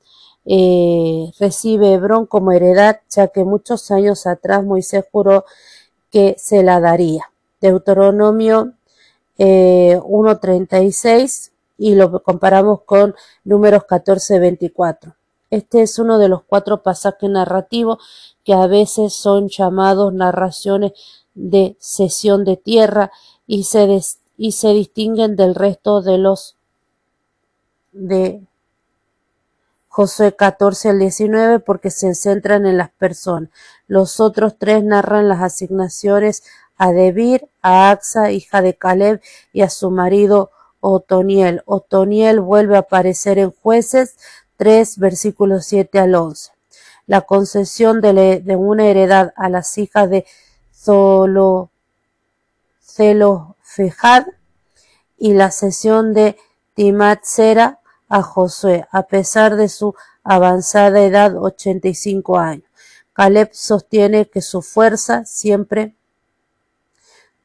eh, 0.45 1.32
recibe 1.39 1.91
Hebrón 1.91 2.28
como 2.28 2.52
heredad, 2.52 3.02
ya 3.10 3.30
que 3.30 3.43
muchos 3.45 3.89
años 3.89 4.28
atrás 4.28 4.63
Moisés 4.63 5.06
juró 5.12 5.45
que 6.12 6.36
se 6.38 6.63
la 6.63 6.80
daría. 6.80 7.32
Deuteronomio 7.62 8.74
eh, 9.38 10.00
1.36 10.04 11.52
y 11.78 11.95
lo 11.95 12.22
comparamos 12.24 12.82
con 12.82 13.15
números 13.43 13.84
14.24. 13.84 15.15
Este 15.50 15.82
es 15.82 15.98
uno 15.98 16.19
de 16.19 16.30
los 16.30 16.43
cuatro 16.43 16.84
pasajes 16.84 17.30
narrativos 17.30 17.98
que 18.43 18.54
a 18.54 18.67
veces 18.67 19.13
son 19.13 19.50
llamados 19.50 20.13
narraciones 20.13 20.93
de 21.34 21.76
cesión 21.80 22.43
de 22.43 22.58
tierra 22.58 23.12
y 23.48 23.63
se, 23.63 24.02
y 24.38 24.52
se 24.52 24.74
distinguen 24.74 25.36
del 25.36 25.56
resto 25.56 26.02
de 26.02 26.17
los 26.17 26.56
de 27.91 28.41
Josué 29.89 30.36
14 30.36 30.89
al 30.89 30.99
19 30.99 31.60
porque 31.60 31.89
se 31.89 32.13
centran 32.13 32.65
en 32.67 32.78
las 32.78 32.91
personas. 32.91 33.49
Los 33.88 34.19
otros 34.19 34.56
tres 34.58 34.84
narran 34.84 35.28
las 35.28 35.41
asignaciones 35.41 36.43
a 36.78 36.91
Debir, 36.91 37.49
a 37.62 37.89
Axa, 37.89 38.32
hija 38.32 38.62
de 38.62 38.75
Caleb, 38.75 39.19
y 39.52 39.62
a 39.62 39.69
su 39.69 39.89
marido 39.91 40.52
Otoniel. 40.80 41.63
Otoniel 41.65 42.39
vuelve 42.39 42.78
a 42.78 42.82
aparecer 42.82 43.39
en 43.39 43.52
Jueces 43.52 44.15
3, 44.58 44.99
versículos 44.99 45.65
7 45.65 45.99
al 45.99 46.15
11. 46.15 46.52
La 47.08 47.21
concesión 47.21 47.99
de, 47.99 48.43
una 48.56 48.86
heredad 48.86 49.34
a 49.36 49.49
las 49.49 49.78
hijas 49.78 50.10
de 50.10 50.25
Zolo, 50.73 51.71
Fejad 53.62 54.25
y 55.17 55.34
la 55.34 55.52
cesión 55.52 56.13
de 56.13 56.38
Timat 56.75 57.23
Sera 57.23 57.79
a 58.10 58.22
Josué, 58.22 58.88
a 58.91 59.04
pesar 59.04 59.56
de 59.56 59.69
su 59.69 59.95
avanzada 60.24 61.02
edad, 61.02 61.38
85 61.38 62.38
años. 62.38 62.65
Caleb 63.13 63.50
sostiene 63.54 64.30
que 64.30 64.41
su 64.41 64.62
fuerza 64.62 65.26
siempre 65.26 65.95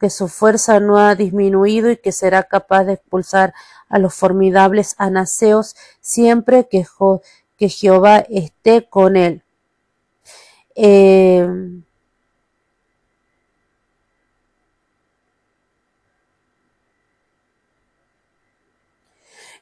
que 0.04 0.10
su 0.10 0.28
fuerza 0.28 0.80
no 0.80 0.98
ha 0.98 1.14
disminuido 1.14 1.90
y 1.90 1.96
que 1.96 2.12
será 2.12 2.42
capaz 2.42 2.84
de 2.84 2.94
expulsar 2.94 3.54
a 3.88 3.98
los 3.98 4.14
formidables 4.14 4.94
anaseos 4.98 5.76
siempre 6.00 6.68
que, 6.68 6.84
Jehová 7.68 8.18
esté 8.28 8.86
con 8.86 9.16
él. 9.16 9.42
Eh, 10.74 11.48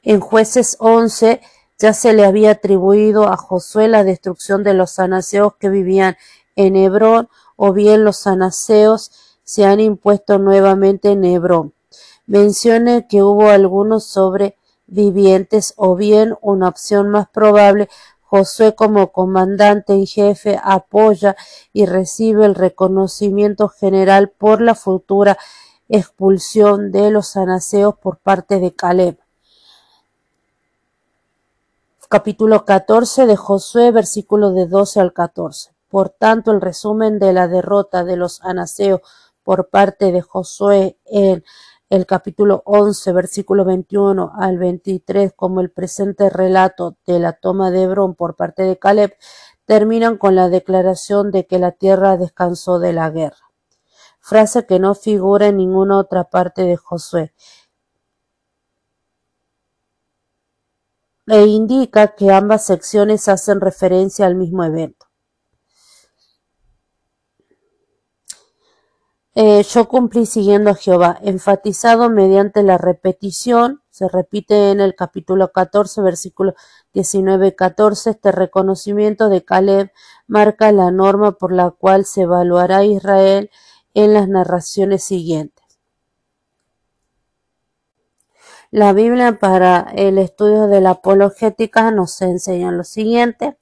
En 0.05 0.19
Jueces 0.19 0.75
11 0.81 1.39
ya 1.79 1.93
se 1.93 2.11
le 2.11 2.25
había 2.25 2.51
atribuido 2.51 3.29
a 3.29 3.37
Josué 3.37 3.87
la 3.87 4.03
destrucción 4.03 4.61
de 4.61 4.73
los 4.73 4.99
anaseos 4.99 5.55
que 5.55 5.69
vivían 5.69 6.17
en 6.57 6.75
Hebrón, 6.75 7.29
o 7.55 7.71
bien 7.71 8.03
los 8.03 8.27
anaseos 8.27 9.11
se 9.45 9.63
han 9.63 9.79
impuesto 9.79 10.39
nuevamente 10.39 11.11
en 11.11 11.23
Hebrón. 11.23 11.73
Mencione 12.25 13.07
que 13.07 13.23
hubo 13.23 13.49
algunos 13.49 14.03
sobrevivientes, 14.03 15.73
o 15.77 15.95
bien 15.95 16.35
una 16.41 16.67
opción 16.67 17.07
más 17.07 17.29
probable, 17.29 17.87
Josué 18.19 18.75
como 18.75 19.13
comandante 19.13 19.93
en 19.93 20.05
jefe 20.05 20.59
apoya 20.61 21.37
y 21.71 21.85
recibe 21.85 22.45
el 22.45 22.55
reconocimiento 22.55 23.69
general 23.69 24.31
por 24.31 24.59
la 24.59 24.75
futura 24.75 25.37
expulsión 25.87 26.91
de 26.91 27.09
los 27.09 27.37
anaseos 27.37 27.95
por 27.95 28.17
parte 28.17 28.59
de 28.59 28.73
Caleb 28.73 29.22
capítulo 32.13 32.63
14 32.63 33.25
de 33.25 33.35
Josué, 33.35 33.89
versículo 33.89 34.51
de 34.51 34.67
12 34.67 34.99
al 34.99 35.13
14. 35.13 35.71
Por 35.89 36.09
tanto, 36.09 36.51
el 36.51 36.61
resumen 36.61 37.17
de 37.17 37.33
la 37.33 37.47
derrota 37.47 38.03
de 38.03 38.17
los 38.17 38.39
anaseos 38.43 39.01
por 39.41 39.71
parte 39.71 40.11
de 40.11 40.21
Josué 40.21 40.99
en 41.05 41.43
el 41.89 42.05
capítulo 42.05 42.61
11, 42.67 43.13
versículo 43.13 43.65
21 43.65 44.31
al 44.37 44.59
23, 44.59 45.33
como 45.35 45.59
el 45.59 45.71
presente 45.71 46.29
relato 46.29 46.97
de 47.07 47.17
la 47.17 47.33
toma 47.33 47.71
de 47.71 47.81
Hebrón 47.81 48.13
por 48.13 48.35
parte 48.35 48.61
de 48.61 48.77
Caleb, 48.77 49.17
terminan 49.65 50.17
con 50.17 50.35
la 50.35 50.49
declaración 50.49 51.31
de 51.31 51.47
que 51.47 51.57
la 51.57 51.71
tierra 51.71 52.15
descansó 52.17 52.77
de 52.77 52.93
la 52.93 53.09
guerra. 53.09 53.49
Frase 54.19 54.67
que 54.67 54.77
no 54.77 54.93
figura 54.93 55.47
en 55.47 55.57
ninguna 55.57 55.97
otra 55.97 56.25
parte 56.25 56.61
de 56.61 56.77
Josué. 56.77 57.33
E 61.27 61.45
indica 61.45 62.15
que 62.15 62.31
ambas 62.31 62.65
secciones 62.65 63.27
hacen 63.27 63.61
referencia 63.61 64.25
al 64.25 64.35
mismo 64.35 64.63
evento. 64.63 65.05
Eh, 69.35 69.63
yo 69.63 69.87
cumplí 69.87 70.27
siguiendo 70.27 70.69
a 70.69 70.75
Jehová, 70.75 71.17
enfatizado 71.23 72.07
mediante 72.11 72.61
la 72.61 72.77
repetición 72.77 73.81
Se 73.89 74.07
repite 74.07 74.71
en 74.71 74.79
el 74.79 74.95
capítulo 74.95 75.51
14, 75.51 76.01
versículo 76.01 76.53
19 76.93 77.47
y 77.47 77.51
14. 77.55 78.11
Este 78.11 78.31
reconocimiento 78.31 79.29
de 79.29 79.43
Caleb 79.43 79.91
marca 80.27 80.71
la 80.71 80.91
norma 80.91 81.33
por 81.33 81.51
la 81.51 81.71
cual 81.71 82.05
se 82.05 82.21
evaluará 82.23 82.83
Israel 82.85 83.49
en 83.93 84.13
las 84.13 84.27
narraciones 84.27 85.03
siguientes. 85.03 85.62
La 88.73 88.91
Biblia 88.91 89.37
para 89.37 89.91
el 89.95 90.17
estudio 90.17 90.65
de 90.65 90.81
la 90.81 90.89
apologética 90.89 91.91
nos 91.91 92.19
enseña 92.23 92.71
lo 92.71 92.83
siguiente. 92.83 93.55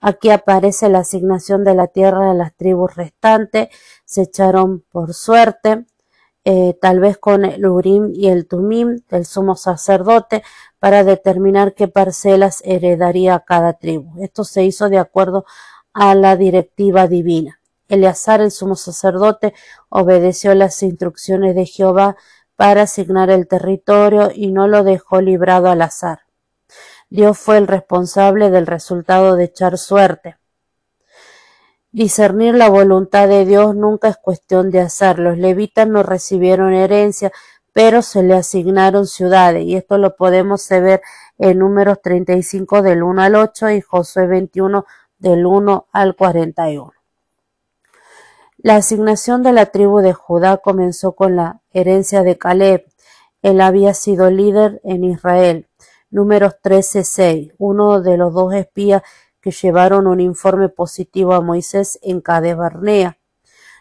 Aquí 0.00 0.30
aparece 0.30 0.88
la 0.88 0.98
asignación 0.98 1.62
de 1.62 1.76
la 1.76 1.86
tierra 1.86 2.30
de 2.30 2.34
las 2.34 2.56
tribus 2.56 2.96
restantes, 2.96 3.68
se 4.04 4.22
echaron 4.22 4.80
por 4.90 5.14
suerte. 5.14 5.86
Eh, 6.44 6.76
tal 6.80 6.98
vez 6.98 7.18
con 7.18 7.44
el 7.44 7.66
Urim 7.66 8.10
y 8.12 8.26
el 8.26 8.48
Tumim 8.48 8.98
del 9.08 9.26
sumo 9.26 9.54
sacerdote 9.54 10.42
para 10.80 11.04
determinar 11.04 11.74
qué 11.74 11.86
parcelas 11.86 12.60
heredaría 12.64 13.38
cada 13.46 13.74
tribu. 13.74 14.20
Esto 14.20 14.42
se 14.42 14.64
hizo 14.64 14.88
de 14.88 14.98
acuerdo 14.98 15.44
a 15.92 16.16
la 16.16 16.34
directiva 16.34 17.06
divina. 17.06 17.60
Eleazar, 17.86 18.40
el 18.40 18.50
sumo 18.50 18.74
sacerdote, 18.74 19.54
obedeció 19.88 20.52
las 20.56 20.82
instrucciones 20.82 21.54
de 21.54 21.64
Jehová 21.64 22.16
para 22.58 22.82
asignar 22.82 23.30
el 23.30 23.46
territorio 23.46 24.32
y 24.34 24.50
no 24.50 24.66
lo 24.66 24.82
dejó 24.82 25.20
librado 25.20 25.70
al 25.70 25.80
azar. 25.80 26.22
Dios 27.08 27.38
fue 27.38 27.56
el 27.56 27.68
responsable 27.68 28.50
del 28.50 28.66
resultado 28.66 29.36
de 29.36 29.44
echar 29.44 29.78
suerte. 29.78 30.38
Discernir 31.92 32.56
la 32.56 32.68
voluntad 32.68 33.28
de 33.28 33.44
Dios 33.44 33.76
nunca 33.76 34.08
es 34.08 34.16
cuestión 34.16 34.72
de 34.72 34.80
azar. 34.80 35.20
Los 35.20 35.38
levitas 35.38 35.86
no 35.86 36.02
recibieron 36.02 36.74
herencia, 36.74 37.30
pero 37.72 38.02
se 38.02 38.24
le 38.24 38.34
asignaron 38.34 39.06
ciudades, 39.06 39.62
y 39.62 39.76
esto 39.76 39.96
lo 39.96 40.16
podemos 40.16 40.68
ver 40.68 41.00
en 41.38 41.60
números 41.60 42.02
35 42.02 42.82
del 42.82 43.04
1 43.04 43.22
al 43.22 43.36
8 43.36 43.70
y 43.70 43.80
Josué 43.82 44.26
21 44.26 44.84
del 45.20 45.46
1 45.46 45.86
al 45.92 46.16
41. 46.16 46.97
La 48.60 48.74
asignación 48.74 49.44
de 49.44 49.52
la 49.52 49.66
tribu 49.66 50.00
de 50.00 50.12
Judá 50.12 50.56
comenzó 50.56 51.12
con 51.12 51.36
la 51.36 51.60
herencia 51.70 52.24
de 52.24 52.38
Caleb. 52.38 52.86
Él 53.40 53.60
había 53.60 53.94
sido 53.94 54.32
líder 54.32 54.80
en 54.82 55.04
Israel. 55.04 55.68
Números 56.10 56.56
13:6, 56.60 57.54
uno 57.58 58.00
de 58.00 58.16
los 58.16 58.34
dos 58.34 58.52
espías 58.54 59.02
que 59.40 59.52
llevaron 59.52 60.08
un 60.08 60.18
informe 60.18 60.68
positivo 60.70 61.34
a 61.34 61.40
Moisés 61.40 62.00
en 62.02 62.20
Cade 62.20 62.56
Barnea. 62.56 63.18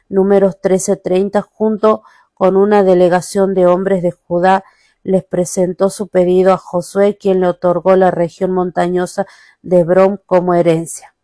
Números 0.10 0.62
13:30, 0.62 1.42
junto 1.42 2.04
con 2.36 2.56
una 2.56 2.84
delegación 2.84 3.56
de 3.56 3.66
hombres 3.66 4.04
de 4.04 4.12
Judá, 4.12 4.64
les 5.02 5.24
presentó 5.24 5.90
su 5.90 6.08
pedido 6.08 6.54
a 6.54 6.58
Josué, 6.58 7.18
quien 7.18 7.42
le 7.42 7.48
otorgó 7.48 7.96
la 7.96 8.12
región 8.12 8.52
montañosa 8.52 9.26
de 9.64 9.80
Hebrón 9.80 10.22
como 10.28 10.54
herencia. 10.54 11.17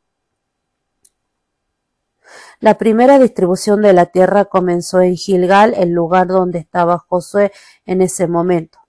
La 2.63 2.77
primera 2.77 3.19
distribución 3.19 3.81
de 3.81 3.91
la 3.91 4.05
tierra 4.05 4.45
comenzó 4.45 5.01
en 5.01 5.17
Gilgal, 5.17 5.73
el 5.73 5.89
lugar 5.89 6.27
donde 6.27 6.59
estaba 6.59 6.97
Josué 6.97 7.51
en 7.85 8.01
ese 8.01 8.25
momento. 8.25 8.79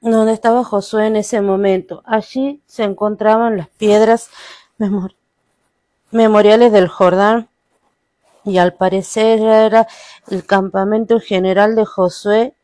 donde 0.00 0.32
estaba 0.32 0.64
Josué 0.64 1.08
en 1.08 1.16
ese 1.16 1.42
momento. 1.42 2.02
Allí 2.06 2.62
se 2.66 2.84
encontraban 2.84 3.58
las 3.58 3.68
piedras 3.68 4.30
memoriales 6.10 6.72
del 6.72 6.88
Jordán 6.88 7.50
y 8.42 8.56
al 8.56 8.72
parecer 8.72 9.40
era 9.40 9.86
el 10.30 10.46
campamento 10.46 11.20
general 11.20 11.76
de 11.76 11.84
Josué 11.84 12.54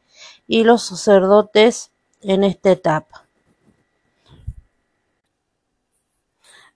y 0.46 0.64
los 0.64 0.82
sacerdotes 0.82 1.90
en 2.22 2.42
esta 2.42 2.70
etapa. 2.70 3.26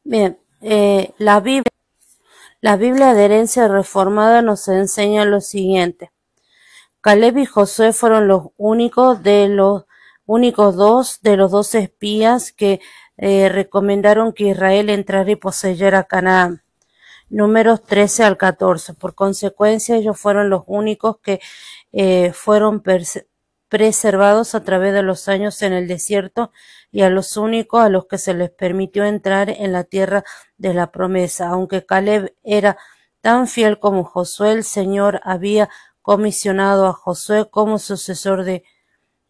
Bien, 0.04 0.41
la, 0.62 1.40
Biblia, 1.40 1.64
la 2.60 2.76
Biblia 2.76 3.14
de 3.14 3.24
herencia 3.24 3.68
reformada 3.68 4.42
nos 4.42 4.68
enseña 4.68 5.24
lo 5.24 5.40
siguiente. 5.40 6.12
Caleb 7.00 7.38
y 7.38 7.46
Josué 7.46 7.92
fueron 7.92 8.28
los 8.28 8.48
únicos 8.56 9.22
de 9.22 9.48
los 9.48 9.84
únicos 10.24 10.76
dos 10.76 11.18
de 11.22 11.36
los 11.36 11.50
dos 11.50 11.74
espías 11.74 12.52
que 12.52 12.80
eh, 13.16 13.48
recomendaron 13.48 14.32
que 14.32 14.44
Israel 14.50 14.88
entrara 14.88 15.30
y 15.30 15.36
poseyera 15.36 16.04
Canaán. 16.04 16.62
Números 17.28 17.82
13 17.82 18.24
al 18.24 18.36
14. 18.36 18.94
Por 18.94 19.14
consecuencia, 19.14 19.96
ellos 19.96 20.18
fueron 20.18 20.50
los 20.50 20.62
únicos 20.66 21.18
que 21.18 21.40
eh, 21.92 22.32
fueron 22.32 22.82
preservados 23.72 24.54
a 24.54 24.62
través 24.64 24.92
de 24.92 25.02
los 25.02 25.28
años 25.28 25.62
en 25.62 25.72
el 25.72 25.88
desierto 25.88 26.52
y 26.90 27.00
a 27.00 27.08
los 27.08 27.38
únicos 27.38 27.80
a 27.80 27.88
los 27.88 28.04
que 28.04 28.18
se 28.18 28.34
les 28.34 28.50
permitió 28.50 29.06
entrar 29.06 29.48
en 29.48 29.72
la 29.72 29.84
tierra 29.84 30.24
de 30.58 30.74
la 30.74 30.92
promesa. 30.92 31.48
Aunque 31.48 31.86
Caleb 31.86 32.34
era 32.42 32.76
tan 33.22 33.48
fiel 33.48 33.78
como 33.78 34.04
Josué, 34.04 34.52
el 34.52 34.64
Señor 34.64 35.22
había 35.24 35.70
comisionado 36.02 36.86
a 36.86 36.92
Josué 36.92 37.48
como 37.48 37.78
sucesor 37.78 38.44
de 38.44 38.62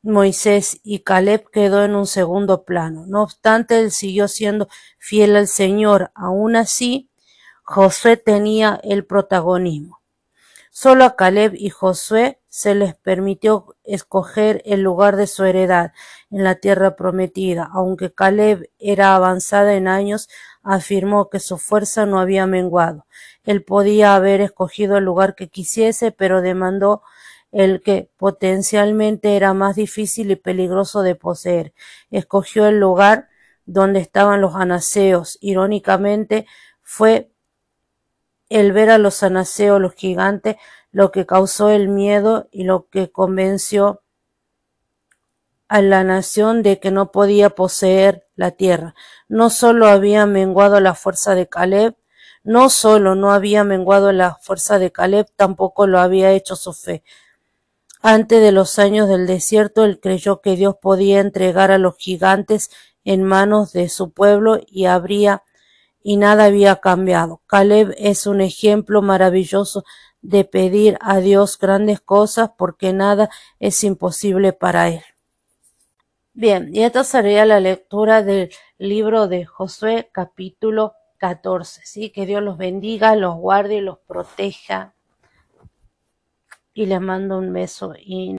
Moisés 0.03 0.81
y 0.83 1.05
Caleb 1.05 1.49
quedó 1.53 1.85
en 1.85 1.95
un 1.95 2.09
segundo 2.09 2.65
plano. 2.65 3.05
No 3.07 3.23
obstante, 3.23 3.79
él 3.79 3.93
siguió 3.93 4.27
siendo 4.27 4.67
fiel 4.99 5.37
al 5.37 5.47
Señor. 5.47 6.11
Aún 6.17 6.57
así, 6.57 7.13
Josué 7.63 8.17
tenía 8.17 8.81
el 8.83 9.07
protagonismo. 9.07 10.01
Solo 10.73 11.05
a 11.05 11.15
Caleb 11.15 11.53
y 11.55 11.71
Josué 11.71 12.42
se 12.55 12.75
les 12.75 12.95
permitió 12.95 13.77
escoger 13.83 14.61
el 14.67 14.83
lugar 14.83 15.17
de 15.17 15.27
su 15.27 15.43
heredad 15.45 15.93
en 16.31 16.45
la 16.45 16.57
tierra 16.57 16.97
prometida. 16.97 17.71
Aunque 17.73 18.13
Caleb 18.13 18.69
era 18.79 19.15
avanzada 19.15 19.73
en 19.73 19.89
años, 19.89 20.29
afirmó 20.63 21.31
que 21.31 21.41
su 21.41 21.57
fuerza 21.57 22.05
no 22.05 22.21
había 22.21 22.47
menguado. 22.47 23.07
Él 23.45 23.65
podía 23.65 24.15
haber 24.15 24.43
escogido 24.43 24.99
el 24.99 25.05
lugar 25.05 25.35
que 25.35 25.49
quisiese, 25.49 26.13
pero 26.13 26.43
demandó 26.43 27.03
el 27.53 27.81
que 27.81 28.11
potencialmente 28.19 29.35
era 29.35 29.55
más 29.55 29.75
difícil 29.75 30.31
y 30.31 30.37
peligroso 30.37 31.01
de 31.01 31.15
poseer. 31.15 31.73
Escogió 32.11 32.67
el 32.67 32.79
lugar 32.79 33.31
donde 33.65 34.01
estaban 34.01 34.43
los 34.43 34.57
anaseos. 34.57 35.39
Irónicamente, 35.41 36.47
fue 36.83 37.33
el 38.51 38.73
ver 38.73 38.91
a 38.91 38.99
los 38.99 39.23
anaseos, 39.23 39.81
los 39.81 39.95
gigantes, 39.95 40.57
lo 40.93 41.11
que 41.11 41.27
causó 41.27 41.71
el 41.71 41.89
miedo 41.89 42.49
y 42.53 42.65
lo 42.65 42.89
que 42.89 43.11
convenció 43.11 44.03
a 45.69 45.81
la 45.81 46.05
nación 46.05 46.63
de 46.63 46.79
que 46.79 46.91
no 46.91 47.11
podía 47.11 47.51
poseer 47.51 48.29
la 48.37 48.51
tierra. 48.51 48.95
No 49.27 49.49
solo 49.49 49.87
había 49.87 50.27
menguado 50.27 50.81
la 50.81 50.95
fuerza 50.95 51.35
de 51.35 51.49
Caleb, 51.49 51.97
no 52.45 52.69
solo 52.69 53.15
no 53.15 53.33
había 53.33 53.65
menguado 53.65 54.13
la 54.13 54.35
fuerza 54.35 54.79
de 54.79 54.93
Caleb, 54.93 55.29
tampoco 55.35 55.87
lo 55.87 55.99
había 55.99 56.33
hecho 56.33 56.57
su 56.57 56.75
fe. 56.75 57.03
Antes 58.03 58.43
de 58.43 58.53
los 58.53 58.79
años 58.79 59.09
del 59.09 59.27
desierto, 59.27 59.85
él 59.85 59.99
creyó 59.99 60.43
que 60.43 60.57
Dios 60.57 60.77
podía 60.83 61.21
entregar 61.21 61.71
a 61.71 61.79
los 61.79 61.97
gigantes 61.97 62.71
en 63.05 63.23
manos 63.23 63.73
de 63.73 63.89
su 63.89 64.11
pueblo 64.11 64.61
y 64.67 64.85
habría 64.85 65.43
y 66.03 66.17
nada 66.17 66.45
había 66.45 66.77
cambiado. 66.77 67.41
Caleb 67.47 67.95
es 67.97 68.27
un 68.27 68.41
ejemplo 68.41 69.03
maravilloso 69.03 69.85
de 70.23 70.45
pedir 70.45 70.97
a 71.01 71.19
Dios 71.19 71.59
grandes 71.59 72.01
cosas 72.01 72.51
porque 72.57 72.93
nada 72.93 73.29
es 73.59 73.85
imposible 73.85 74.53
para 74.53 74.89
él. 74.89 75.03
Bien, 76.33 76.75
y 76.75 76.83
esta 76.83 77.05
sería 77.05 77.45
la 77.45 77.61
lectura 77.61 78.23
del 78.23 78.51
libro 78.79 79.29
de 79.29 79.45
Josué 79.45 80.09
capítulo 80.13 80.95
14. 81.19 81.83
¿sí? 81.85 82.11
Que 82.11 82.25
Dios 82.25 82.43
los 82.43 82.57
bendiga, 82.57 83.15
los 83.17 83.37
guarde 83.37 83.77
y 83.77 83.81
los 83.81 83.99
proteja 83.99 84.95
y 86.75 86.87
les 86.87 87.01
mando 87.01 87.39
un 87.39 87.53
beso 87.53 87.95
y 87.99 88.31